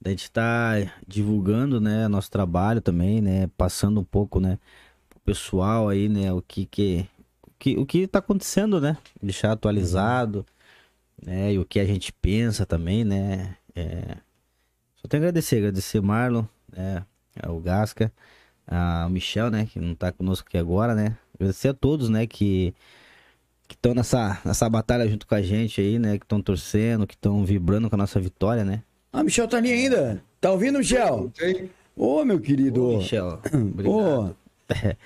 da 0.00 0.10
gente 0.10 0.24
estar 0.24 0.94
divulgando, 1.06 1.80
né, 1.80 2.06
nosso 2.08 2.30
trabalho 2.30 2.80
também, 2.80 3.20
né, 3.20 3.48
passando 3.56 4.00
um 4.00 4.04
pouco, 4.04 4.38
né, 4.38 4.58
pro 5.08 5.18
pessoal 5.20 5.88
aí, 5.88 6.08
né, 6.08 6.32
o 6.32 6.40
que 6.42 6.66
que, 6.66 7.08
o 7.42 7.50
que, 7.58 7.76
o 7.78 7.86
que 7.86 8.06
tá 8.06 8.20
acontecendo, 8.20 8.80
né, 8.80 8.96
deixar 9.20 9.52
atualizado, 9.52 10.46
né, 11.20 11.54
e 11.54 11.58
o 11.58 11.64
que 11.64 11.80
a 11.80 11.84
gente 11.84 12.12
pensa 12.12 12.64
também, 12.64 13.02
né, 13.04 13.56
é... 13.74 14.16
só 14.96 15.08
tenho 15.08 15.22
a 15.22 15.26
agradecer, 15.26 15.56
agradecer 15.56 16.00
Marlon, 16.00 16.44
né, 16.70 17.04
o 17.48 17.58
Gasca, 17.58 18.12
a 18.66 19.08
Michel, 19.08 19.50
né, 19.50 19.66
que 19.66 19.80
não 19.80 19.94
tá 19.94 20.12
conosco 20.12 20.46
aqui 20.46 20.56
agora, 20.56 20.94
né, 20.94 21.16
agradecer 21.34 21.68
a 21.68 21.74
todos, 21.74 22.08
né, 22.08 22.26
que 22.26 22.72
que 23.68 23.74
estão 23.74 23.94
nessa, 23.94 24.38
nessa 24.44 24.68
batalha 24.68 25.08
junto 25.08 25.26
com 25.26 25.34
a 25.34 25.42
gente 25.42 25.80
aí, 25.80 25.98
né? 25.98 26.18
Que 26.18 26.24
estão 26.24 26.40
torcendo, 26.40 27.06
que 27.06 27.14
estão 27.14 27.44
vibrando 27.44 27.88
com 27.88 27.96
a 27.96 27.98
nossa 27.98 28.20
vitória, 28.20 28.64
né? 28.64 28.82
Ah, 29.12 29.22
Michel 29.24 29.46
tá 29.48 29.56
ali 29.58 29.72
ainda. 29.72 30.22
Tá 30.40 30.50
ouvindo, 30.50 30.78
Michel? 30.78 31.32
Ô, 31.96 32.24
meu 32.24 32.40
querido. 32.40 32.84
Ô, 32.84 32.96
Michel, 32.98 33.40
obrigado. 33.52 34.36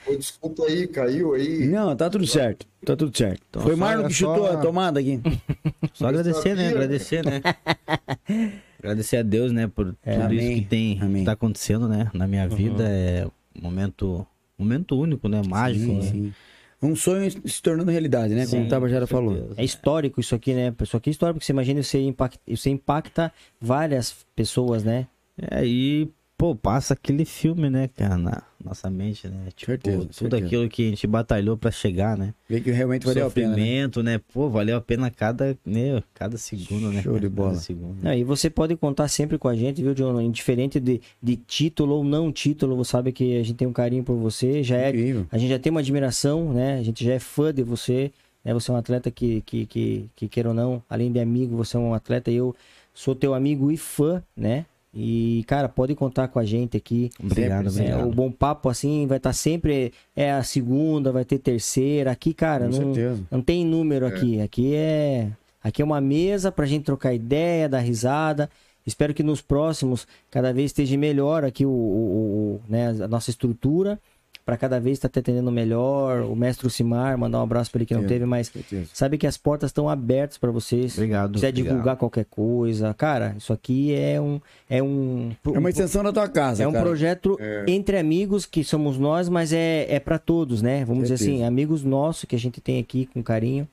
Ô, 0.06 0.16
desculpa 0.16 0.62
aí, 0.64 0.86
caiu 0.86 1.34
aí. 1.34 1.66
não, 1.66 1.94
tá 1.96 2.08
tudo 2.08 2.26
certo. 2.26 2.64
Tá 2.84 2.94
tudo 2.96 3.16
certo. 3.16 3.42
Então, 3.50 3.62
Foi 3.62 3.72
só- 3.72 3.76
Marlon 3.76 4.06
que 4.06 4.14
só- 4.14 4.34
chutou 4.34 4.46
a 4.52 4.56
tomada 4.56 5.00
aqui. 5.00 5.20
Só 5.94 6.06
agradecer, 6.06 6.54
né? 6.54 6.68
Agradecer, 6.68 7.24
né? 7.24 7.40
agradecer 8.78 9.16
a 9.16 9.22
Deus, 9.22 9.50
né? 9.52 9.66
Por 9.66 9.86
tudo 9.86 9.98
isso 10.04 10.20
amém, 10.26 10.62
que 10.62 10.68
tem 10.68 10.98
amém. 11.02 11.22
que 11.22 11.26
tá 11.26 11.32
acontecendo, 11.32 11.88
né? 11.88 12.08
Na 12.14 12.26
minha 12.28 12.48
vida 12.48 12.84
é 12.88 13.26
um 13.56 13.62
momento, 13.62 14.24
momento 14.56 14.96
único, 14.98 15.28
né? 15.28 15.42
Mágico, 15.46 15.84
Sim, 15.86 15.96
né? 15.96 16.02
sim. 16.02 16.34
Um 16.80 16.94
sonho 16.94 17.28
se 17.30 17.60
tornando 17.60 17.90
realidade, 17.90 18.34
né? 18.34 18.46
Como 18.46 18.62
Sim, 18.62 18.66
o 18.66 18.68
Tabajara 18.68 19.06
com 19.06 19.14
falou. 19.14 19.50
É 19.56 19.64
histórico 19.64 20.20
isso 20.20 20.34
aqui, 20.34 20.54
né? 20.54 20.72
Isso 20.80 20.96
aqui 20.96 21.10
é 21.10 21.12
histórico, 21.12 21.38
porque 21.38 21.46
você 21.46 21.52
imagina 21.52 21.82
você 21.82 22.00
impacta, 22.00 22.40
você 22.48 22.70
impacta 22.70 23.32
várias 23.60 24.24
pessoas, 24.36 24.84
né? 24.84 25.08
É, 25.50 25.66
e, 25.66 26.08
pô, 26.38 26.55
passa 26.55 26.94
aquele 26.94 27.24
filme, 27.24 27.68
né, 27.68 27.90
cara, 27.96 28.16
na 28.16 28.42
nossa 28.64 28.88
mente, 28.88 29.27
né? 29.29 29.48
Tipo, 29.57 29.72
Certeza, 29.72 29.98
tudo 29.98 30.14
certeza. 30.14 30.46
aquilo 30.46 30.68
que 30.68 30.87
a 30.87 30.90
gente 30.90 31.07
batalhou 31.07 31.57
pra 31.57 31.70
chegar, 31.72 32.16
né? 32.16 32.33
Vê 32.48 32.61
que 32.61 32.70
realmente 32.70 33.05
valeu 33.05 33.27
a 33.27 33.31
pena. 33.31 33.48
Né? 33.48 33.55
Sofrimento, 33.57 34.03
né? 34.05 34.20
Pô, 34.33 34.48
valeu 34.48 34.77
a 34.77 34.81
pena 34.81 35.11
cada, 35.11 35.59
né, 35.66 36.01
cada 36.14 36.38
segundo, 36.38 36.92
né? 36.92 37.03
Show 37.03 37.18
de 37.18 37.29
bola. 37.29 37.51
Cada 37.51 37.61
segundo. 37.61 38.03
Não, 38.03 38.14
e 38.14 38.22
você 38.22 38.48
pode 38.48 38.77
contar 38.77 39.09
sempre 39.09 39.37
com 39.37 39.48
a 39.48 39.57
gente, 39.57 39.83
viu, 39.83 39.92
John? 39.94 40.20
Indiferente 40.20 40.79
de, 40.79 41.01
de 41.20 41.37
título 41.37 41.96
ou 41.96 42.05
não 42.05 42.31
título, 42.33 42.77
você 42.77 42.92
sabe 42.92 43.11
que 43.11 43.38
a 43.38 43.42
gente 43.42 43.57
tem 43.57 43.66
um 43.66 43.72
carinho 43.72 44.05
por 44.05 44.14
você, 44.16 44.62
já 44.62 44.77
é 44.77 44.88
Incrível. 44.90 45.27
A 45.33 45.38
gente 45.38 45.51
já 45.51 45.59
tem 45.59 45.70
uma 45.72 45.81
admiração, 45.81 46.53
né? 46.53 46.79
A 46.79 46.83
gente 46.85 47.05
já 47.05 47.14
é 47.14 47.18
fã 47.18 47.53
de 47.53 47.64
você. 47.64 48.12
né? 48.44 48.55
Você 48.55 48.70
é 48.70 48.74
um 48.74 48.77
atleta 48.77 49.11
que, 49.11 49.40
que, 49.42 49.66
que, 49.66 50.07
que 50.14 50.29
queira 50.29 50.51
ou 50.51 50.55
não, 50.55 50.81
além 50.88 51.11
de 51.11 51.18
amigo, 51.18 51.57
você 51.57 51.77
é 51.77 51.81
um 51.81 51.92
atleta 51.94 52.31
e 52.31 52.37
eu 52.37 52.55
sou 52.94 53.14
teu 53.14 53.35
amigo 53.35 53.72
e 53.72 53.77
fã, 53.77 54.22
né? 54.37 54.64
E, 54.92 55.44
cara, 55.46 55.68
pode 55.68 55.94
contar 55.94 56.29
com 56.29 56.38
a 56.38 56.44
gente 56.44 56.77
aqui. 56.77 57.11
Obrigado, 57.22 57.66
É, 57.66 57.70
obrigado. 57.70 58.09
o 58.09 58.11
bom 58.11 58.31
papo, 58.33 58.68
assim, 58.68 59.07
vai 59.07 59.18
estar 59.18 59.33
sempre. 59.33 59.92
É 60.16 60.33
a 60.33 60.42
segunda, 60.42 61.12
vai 61.12 61.24
ter 61.24 61.38
terceira. 61.38 62.11
Aqui, 62.11 62.33
cara, 62.33 62.64
Com 62.68 62.70
não, 62.72 62.94
certeza. 62.94 63.22
não 63.31 63.42
tem 63.42 63.64
número 63.64 64.07
aqui. 64.07 64.40
Aqui 64.40 64.74
é. 64.74 65.29
Aqui 65.62 65.83
é 65.83 65.85
uma 65.85 66.01
mesa 66.01 66.51
pra 66.51 66.64
gente 66.66 66.85
trocar 66.85 67.12
ideia, 67.12 67.68
dar 67.68 67.81
risada. 67.81 68.48
Espero 68.87 69.12
que 69.12 69.22
nos 69.22 69.42
próximos 69.42 70.07
cada 70.31 70.53
vez 70.53 70.66
esteja 70.70 70.96
melhor 70.96 71.44
aqui 71.44 71.66
o, 71.66 71.70
o- 71.70 71.72
o- 71.72 72.61
né, 72.68 72.88
a 72.88 73.07
nossa 73.09 73.29
estrutura. 73.29 74.01
Pra 74.48 74.56
cada 74.56 74.80
vez 74.80 74.96
estar 74.96 75.11
te 75.11 75.18
atendendo 75.18 75.52
melhor. 75.52 76.22
O 76.22 76.34
mestre 76.34 76.70
Simar, 76.70 77.18
mandar 77.18 77.38
um 77.38 77.42
abraço 77.42 77.70
pra 77.70 77.80
ele 77.80 77.84
que 77.87 77.92
não 77.92 78.04
É. 78.04 78.06
teve, 78.06 78.24
mas 78.24 78.46
certeza. 78.46 78.88
sabe 78.94 79.18
que 79.18 79.26
as 79.26 79.37
portas 79.37 79.68
estão 79.68 79.90
abertas 79.90 80.38
pra 80.38 80.50
vocês. 80.50 80.94
Obrigado. 80.96 81.28
Se 81.28 81.34
quiser 81.34 81.48
obrigado. 81.50 81.72
divulgar 81.74 81.96
qualquer 81.98 82.24
coisa, 82.24 82.94
cara, 82.94 83.34
isso 83.37 83.52
aqui 83.52 83.92
é 83.94 84.18
um. 84.18 84.40
É 84.70 84.82
um. 84.82 85.37
É 85.52 85.58
uma 85.58 85.68
extensão 85.68 86.02
da 86.02 86.11
tua 86.14 86.26
casa, 86.30 86.62
É 86.62 86.66
um 86.66 86.72
cara. 86.72 86.82
projeto 86.82 87.37
entre 87.66 87.98
amigos 87.98 88.46
que 88.46 88.64
somos 88.64 88.96
nós, 88.96 89.28
mas 89.28 89.52
é, 89.52 89.87
é 89.94 90.00
para 90.00 90.18
todos, 90.18 90.62
né? 90.62 90.82
Vamos 90.82 91.02
dizer 91.02 91.16
assim, 91.16 91.44
amigos 91.44 91.84
nossos 91.84 92.24
que 92.24 92.34
a 92.34 92.38
gente 92.38 92.58
tem 92.58 92.80
aqui 92.80 93.04
com 93.04 93.22
carinho. 93.22 93.68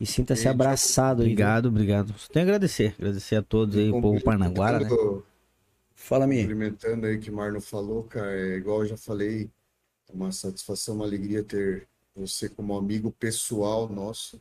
E 0.00 0.06
sinta-se 0.06 0.48
abraçado 0.48 1.20
aí. 1.20 1.28
Obrigado, 1.28 1.66
obrigado. 1.66 2.14
Só 2.16 2.32
tenho 2.32 2.46
a 2.46 2.48
agradecer. 2.48 2.94
Agradecer 2.98 3.36
a 3.36 3.42
todos 3.42 3.76
aí, 3.76 3.90
o 3.90 4.00
povo 4.00 4.18
parnaguara, 4.24 4.80
né? 4.80 4.88
Fala, 5.94 6.26
Mi. 6.26 6.40
Complementando 6.40 7.06
aí 7.06 7.16
o 7.16 7.20
que 7.20 7.30
o 7.30 7.34
Marlon 7.34 7.60
falou, 7.60 8.02
cara, 8.04 8.32
é 8.34 8.56
igual 8.56 8.80
eu 8.80 8.86
já 8.88 8.96
falei, 8.96 9.42
é 9.44 9.48
uma 10.14 10.32
satisfação, 10.32 10.94
uma 10.96 11.04
alegria 11.04 11.42
ter 11.42 11.88
você 12.14 12.48
como 12.48 12.76
amigo 12.76 13.10
pessoal 13.10 13.88
nosso. 13.88 14.40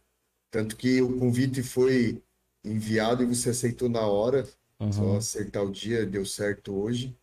Tanto 0.51 0.75
que 0.77 1.01
o 1.01 1.17
convite 1.17 1.63
foi 1.63 2.21
enviado 2.63 3.23
e 3.23 3.25
você 3.25 3.49
aceitou 3.49 3.89
na 3.89 4.05
hora, 4.05 4.47
só 4.91 5.01
Uhum. 5.01 5.17
acertar 5.17 5.63
o 5.63 5.71
dia, 5.71 6.05
deu 6.05 6.25
certo 6.25 6.73
hoje. 6.75 7.15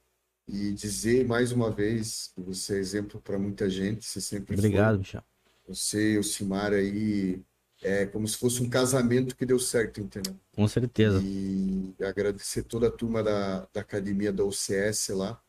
E 0.49 0.73
dizer 0.73 1.25
mais 1.27 1.53
uma 1.53 1.71
vez 1.71 2.33
que 2.35 2.41
você 2.43 2.75
é 2.75 2.79
exemplo 2.79 3.21
para 3.21 3.39
muita 3.39 3.71
gente, 3.71 4.05
você 4.05 4.21
sempre 4.21 4.57
foi. 4.57 4.67
Obrigado, 4.67 4.99
Michel. 4.99 5.23
Você 5.69 6.15
e 6.15 6.19
o 6.19 6.25
Simar 6.25 6.73
aí, 6.73 7.41
é 7.83 8.05
como 8.07 8.27
se 8.27 8.37
fosse 8.37 8.61
um 8.61 8.69
casamento 8.69 9.37
que 9.37 9.47
deu 9.47 9.59
certo, 9.61 10.01
entendeu? 10.01 10.35
Com 10.53 10.67
certeza. 10.67 11.23
E 11.23 11.95
agradecer 12.03 12.65
toda 12.65 12.89
a 12.89 12.91
turma 12.91 13.23
da, 13.23 13.69
da 13.73 13.81
academia 13.81 14.33
da 14.33 14.45
OCS 14.45 15.11
lá. 15.11 15.41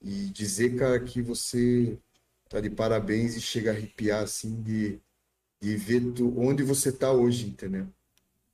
E 0.00 0.30
dizer, 0.30 0.76
cara, 0.76 1.00
que 1.00 1.20
você 1.20 1.98
tá 2.56 2.60
de 2.60 2.70
parabéns 2.70 3.36
e 3.36 3.40
chega 3.40 3.70
a 3.70 3.74
arrepiar, 3.74 4.22
assim, 4.22 4.62
de, 4.62 4.98
de 5.60 5.76
ver 5.76 6.00
tu, 6.12 6.32
onde 6.38 6.62
você 6.62 6.90
tá 6.90 7.12
hoje, 7.12 7.46
entendeu? 7.46 7.86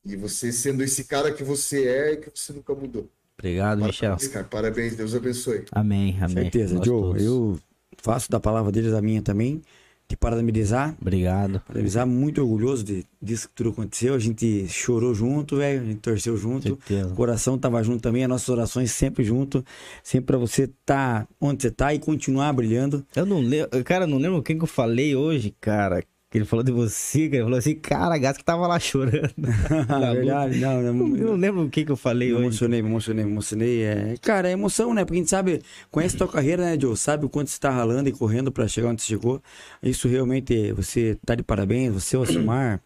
E 0.05 0.17
você 0.17 0.51
sendo 0.53 0.83
esse 0.83 1.05
cara 1.05 1.33
que 1.33 1.45
você 1.45 1.87
é 1.87 2.13
e 2.15 2.17
que 2.17 2.31
você 2.35 2.53
nunca 2.53 2.75
mudou. 2.75 3.09
Obrigado, 3.39 3.85
Michel. 3.85 4.11
Parabéns, 4.11 4.33
cara. 4.33 4.45
Parabéns, 4.47 4.97
Deus 4.97 5.15
abençoe. 5.15 5.65
Amém, 5.71 6.17
amém. 6.21 6.45
Certeza, 6.45 6.75
Nós 6.75 6.87
Joe. 6.87 7.01
todos. 7.03 7.23
Eu 7.23 7.61
faço 7.99 8.31
da 8.31 8.41
palavra 8.41 8.73
deles 8.73 8.93
a 8.93 9.01
minha 9.01 9.23
também. 9.23 9.63
Te 10.09 10.17
parabenizar. 10.17 10.95
Obrigado. 11.01 11.61
Parabenizar, 11.67 12.07
muito 12.07 12.41
orgulhoso 12.43 12.85
de, 12.85 13.05
disso 13.21 13.49
que 13.49 13.55
tudo 13.55 13.71
aconteceu. 13.71 14.15
A 14.15 14.19
gente 14.19 14.69
chorou 14.69 15.15
junto, 15.15 15.57
velho. 15.57 15.81
A 15.81 15.85
gente 15.85 16.01
torceu 16.01 16.37
junto. 16.37 16.69
Certeza. 16.69 17.13
O 17.13 17.17
coração 17.17 17.57
tava 17.57 17.83
junto 17.83 18.03
também. 18.03 18.23
As 18.25 18.29
nossas 18.29 18.49
orações 18.49 18.93
sempre 18.93 19.25
junto. 19.25 19.65
Sempre 20.03 20.27
pra 20.27 20.39
você 20.39 20.65
estar 20.65 21.27
onde 21.41 21.63
você 21.63 21.71
tá 21.71 21.95
e 21.95 21.99
continuar 21.99 22.53
brilhando. 22.53 23.05
Eu 23.17 23.25
não 23.25 23.41
lembro, 23.41 23.85
cara, 23.85 24.07
não 24.07 24.19
lembro 24.19 24.43
quem 24.43 24.59
que 24.59 24.65
eu 24.65 24.69
falei 24.69 25.17
hoje, 25.17 25.55
cara. 25.61 26.03
Que 26.33 26.39
ele 26.39 26.47
falou 26.47 26.65
de 26.65 26.73
você, 26.73 27.29
cara. 27.29 27.37
Ele 27.37 27.45
falou 27.45 27.59
assim, 27.59 27.75
cara, 27.75 28.17
Gás 28.17 28.39
que 28.39 28.43
tava 28.43 28.67
lá 28.67 28.81
chorando. 28.81 29.35
Verdade, 29.37 30.59
não, 30.59 30.81
Eu 30.81 30.95
não, 30.95 31.07
não 31.09 31.35
lembro 31.35 31.63
o 31.65 31.69
que 31.69 31.85
que 31.85 31.93
eu 31.93 31.97
falei 31.97 32.29
Me 32.29 32.35
hoje. 32.35 32.45
emocionei, 32.47 32.81
me 32.81 32.89
emocionei, 32.89 33.25
me 33.27 33.31
emocionei. 33.31 33.83
É, 33.83 34.15
cara, 34.23 34.49
é 34.49 34.53
emoção, 34.53 34.95
né? 34.95 35.05
Porque 35.05 35.19
a 35.19 35.21
gente 35.21 35.29
sabe, 35.29 35.61
conhece 35.91 36.17
tua 36.17 36.27
carreira, 36.27 36.65
né, 36.65 36.79
Joe? 36.81 36.97
Sabe 36.97 37.27
o 37.27 37.29
quanto 37.29 37.51
você 37.51 37.61
tá 37.61 37.69
ralando 37.69 38.09
e 38.09 38.13
correndo 38.13 38.51
pra 38.51 38.67
chegar 38.67 38.89
onde 38.89 39.03
você 39.03 39.09
chegou. 39.09 39.43
Isso 39.83 40.09
realmente, 40.09 40.73
você 40.73 41.19
tá 41.27 41.35
de 41.35 41.43
parabéns, 41.43 41.93
você, 41.93 42.17
o 42.17 42.21
Alcimar. 42.21 42.81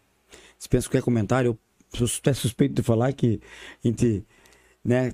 Se 0.59 0.67
pensa 0.67 0.87
qualquer 0.89 1.01
comentário, 1.03 1.57
eu 1.97 2.05
sou 2.05 2.19
até 2.19 2.33
suspeito 2.33 2.75
de 2.75 2.83
falar 2.83 3.13
que 3.13 3.39
a 3.81 3.87
gente, 3.87 4.25
né, 4.83 5.13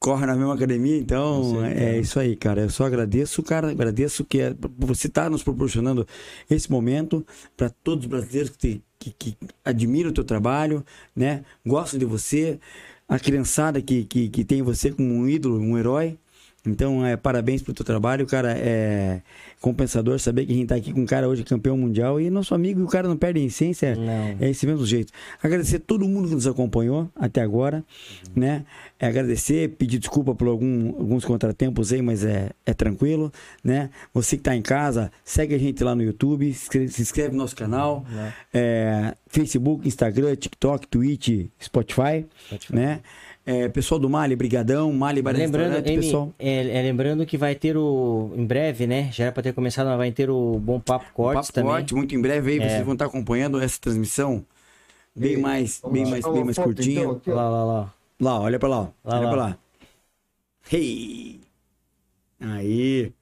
corre 0.00 0.24
na 0.24 0.34
mesma 0.34 0.54
academia, 0.54 0.96
então 0.96 1.62
é 1.62 1.98
isso 1.98 2.18
aí, 2.18 2.34
cara. 2.34 2.62
Eu 2.62 2.70
só 2.70 2.86
agradeço, 2.86 3.42
cara, 3.42 3.70
agradeço 3.70 4.24
que 4.24 4.40
é, 4.40 4.56
você 4.78 5.08
estar 5.08 5.28
nos 5.28 5.42
proporcionando 5.42 6.08
esse 6.48 6.70
momento 6.72 7.24
para 7.54 7.68
todos 7.68 8.06
os 8.06 8.10
brasileiros 8.10 8.56
que, 8.56 8.82
que, 8.98 9.12
que 9.12 9.36
admiram 9.62 10.08
o 10.08 10.12
teu 10.12 10.24
trabalho, 10.24 10.82
né? 11.14 11.44
Gostam 11.66 11.98
de 11.98 12.06
você, 12.06 12.58
a 13.06 13.18
criançada 13.18 13.82
que, 13.82 14.04
que, 14.04 14.30
que 14.30 14.42
tem 14.42 14.62
você 14.62 14.90
como 14.90 15.12
um 15.12 15.28
ídolo, 15.28 15.60
um 15.60 15.76
herói. 15.76 16.16
Então, 16.66 17.04
é, 17.06 17.16
parabéns 17.16 17.62
pelo 17.62 17.74
teu 17.74 17.84
trabalho, 17.84 18.26
cara. 18.26 18.52
É 18.56 19.22
compensador 19.60 20.18
saber 20.18 20.46
que 20.46 20.52
a 20.52 20.56
gente 20.56 20.68
tá 20.68 20.74
aqui 20.74 20.90
com 20.90 21.02
um 21.02 21.06
cara 21.06 21.28
hoje 21.28 21.44
campeão 21.44 21.76
mundial 21.76 22.18
e 22.18 22.30
nosso 22.30 22.54
amigo, 22.54 22.80
e 22.80 22.82
o 22.82 22.86
cara 22.86 23.06
não 23.06 23.16
perde 23.16 23.40
a 23.40 23.44
essência. 23.44 23.94
Não. 23.94 24.36
É 24.40 24.48
esse 24.48 24.66
mesmo 24.66 24.86
jeito. 24.86 25.12
Agradecer 25.42 25.80
todo 25.80 26.08
mundo 26.08 26.28
que 26.28 26.34
nos 26.34 26.46
acompanhou 26.46 27.10
até 27.14 27.42
agora, 27.42 27.84
né? 28.34 28.64
É 28.98 29.06
agradecer, 29.06 29.68
pedir 29.76 29.98
desculpa 29.98 30.34
por 30.34 30.48
algum- 30.48 30.88
alguns 30.98 31.24
contratempos 31.26 31.92
aí, 31.92 32.00
mas 32.00 32.24
é, 32.24 32.50
é 32.64 32.72
tranquilo, 32.72 33.30
né? 33.62 33.90
Você 34.14 34.36
que 34.38 34.42
tá 34.42 34.56
em 34.56 34.62
casa, 34.62 35.12
segue 35.24 35.54
a 35.54 35.58
gente 35.58 35.82
lá 35.84 35.94
no 35.94 36.02
YouTube, 36.02 36.52
se 36.54 36.62
inscreve, 36.64 36.88
se 36.88 37.02
inscreve 37.02 37.32
no 37.32 37.38
nosso 37.38 37.54
canal, 37.56 38.04
é, 38.52 39.14
Facebook, 39.26 39.86
Instagram, 39.86 40.34
TikTok, 40.36 40.86
Twitch, 40.88 41.46
Spotify, 41.62 42.24
né? 42.70 43.00
É, 43.52 43.68
pessoal 43.68 43.98
do 43.98 44.08
Mali, 44.08 44.36
brigadão, 44.36 44.92
Mali 44.92 45.20
Bar 45.20 45.32
Lembrando, 45.34 45.82
pessoal. 45.82 46.32
é, 46.38 46.78
é, 46.78 46.82
lembrando 46.82 47.26
que 47.26 47.36
vai 47.36 47.54
ter 47.56 47.76
o. 47.76 48.32
Em 48.36 48.44
breve, 48.46 48.86
né? 48.86 49.10
Já 49.12 49.24
era 49.24 49.32
pra 49.32 49.42
ter 49.42 49.52
começado, 49.52 49.86
mas 49.88 49.96
vai 49.96 50.12
ter 50.12 50.30
o 50.30 50.58
Bom 50.60 50.78
Papo 50.78 51.06
Cortes 51.12 51.48
Papo 51.48 51.52
também. 51.54 51.70
Forte, 51.72 51.94
muito 51.94 52.14
em 52.14 52.20
breve 52.22 52.52
aí, 52.52 52.58
É. 52.60 52.68
vocês 52.68 52.84
vão 52.84 52.92
estar 52.92 53.06
acompanhando 53.06 53.60
essa 53.60 53.80
transmissão 53.80 54.44
bem 55.16 55.36
mais, 55.36 55.80
bem 55.90 56.06
mais, 56.06 56.24
bem 56.24 56.44
mais 56.44 56.56
curtinha. 56.58 57.02
Então. 57.02 57.34
Lá, 57.34 57.48
lá, 57.48 57.64
lá. 57.64 57.94
Lá, 58.20 58.40
olha 58.40 58.58
pra 58.58 58.68
lá, 58.68 58.80
ó. 58.82 58.88
Lá, 59.02 59.16
olha 59.18 59.20
lá. 59.24 59.30
pra 59.32 59.40
lá. 59.42 59.58
Hey! 60.72 61.40
Aí. 62.40 63.12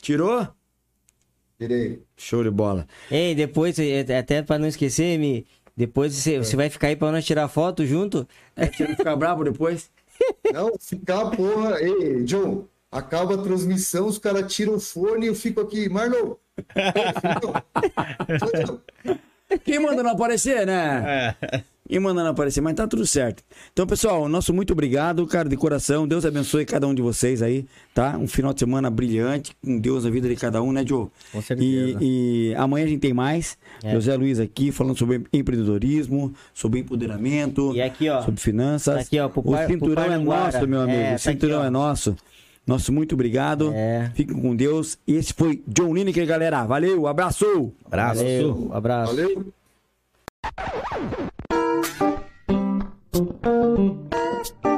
Tirou? 0.00 0.48
Tirei. 1.58 2.02
Show 2.16 2.42
de 2.44 2.50
bola. 2.50 2.86
Ei, 3.10 3.34
depois, 3.34 3.78
é, 3.78 4.00
até 4.16 4.42
pra 4.42 4.58
não 4.58 4.68
esquecer, 4.68 5.18
Me, 5.18 5.44
depois 5.78 6.12
você, 6.12 6.38
você 6.38 6.56
vai 6.56 6.68
ficar 6.68 6.88
aí 6.88 6.96
pra 6.96 7.12
nós 7.12 7.24
tirar 7.24 7.46
foto 7.46 7.86
junto? 7.86 8.26
É, 8.56 8.66
você 8.66 8.82
não 8.82 8.96
ficar 8.96 9.14
bravo 9.14 9.44
depois? 9.44 9.88
Não, 10.52 10.72
ficar, 10.80 11.30
porra. 11.30 11.80
Ei, 11.80 12.24
John, 12.24 12.64
acaba 12.90 13.36
a 13.36 13.38
transmissão, 13.38 14.08
os 14.08 14.18
caras 14.18 14.52
tiram 14.52 14.74
o 14.74 14.80
fone 14.80 15.26
e 15.26 15.28
eu 15.28 15.36
fico 15.36 15.60
aqui, 15.60 15.88
Marlon. 15.88 16.34
Quem 19.64 19.78
manda 19.78 20.02
não 20.02 20.10
aparecer, 20.10 20.66
né? 20.66 21.36
Quem 21.77 21.77
manda 21.96 22.24
não 22.24 22.30
aparecer, 22.32 22.60
mas 22.60 22.74
tá 22.74 22.88
tudo 22.88 23.06
certo. 23.06 23.44
Então, 23.72 23.86
pessoal, 23.86 24.28
nosso 24.28 24.52
muito 24.52 24.72
obrigado, 24.72 25.24
cara, 25.28 25.48
de 25.48 25.56
coração. 25.56 26.08
Deus 26.08 26.26
abençoe 26.26 26.66
cada 26.66 26.88
um 26.88 26.92
de 26.92 27.00
vocês 27.00 27.40
aí, 27.40 27.64
tá? 27.94 28.18
Um 28.18 28.26
final 28.26 28.52
de 28.52 28.58
semana 28.58 28.90
brilhante, 28.90 29.56
com 29.64 29.78
Deus 29.78 30.02
na 30.04 30.10
vida 30.10 30.28
de 30.28 30.34
cada 30.34 30.60
um, 30.60 30.72
né, 30.72 30.84
Joe? 30.84 31.06
Com 31.30 31.40
certeza. 31.40 31.98
E, 32.00 32.50
e 32.50 32.54
amanhã 32.56 32.84
a 32.84 32.88
gente 32.88 33.00
tem 33.00 33.14
mais. 33.14 33.56
É. 33.82 33.92
José 33.92 34.16
Luiz 34.16 34.40
aqui 34.40 34.72
falando 34.72 34.98
sobre 34.98 35.22
empreendedorismo, 35.32 36.34
sobre 36.52 36.80
empoderamento, 36.80 37.72
E 37.74 37.80
aqui, 37.80 38.08
ó. 38.08 38.22
sobre 38.22 38.40
finanças. 38.40 38.94
Tá 38.94 39.00
aqui, 39.00 39.20
ó, 39.20 39.28
pro 39.28 39.40
o 39.40 39.66
cinturão 39.66 40.12
é 40.12 40.18
nosso, 40.18 40.66
meu 40.66 40.80
amigo. 40.80 40.98
É, 40.98 41.08
o 41.08 41.12
tá 41.12 41.18
cinturão 41.18 41.58
aqui, 41.58 41.66
é 41.68 41.70
nosso. 41.70 42.16
Nosso 42.66 42.92
muito 42.92 43.14
obrigado. 43.14 43.72
É. 43.72 44.10
Fiquem 44.14 44.38
com 44.38 44.54
Deus. 44.54 44.98
E 45.06 45.14
esse 45.14 45.32
foi 45.32 45.62
John 45.66 45.94
Lineker, 45.94 46.26
galera. 46.26 46.66
Valeu, 46.66 47.06
abraço! 47.06 47.72
Abraço. 47.86 48.22
Valeu, 48.22 48.70
abraço. 48.72 49.16
Valeu. 49.16 49.52
Música 53.78 54.77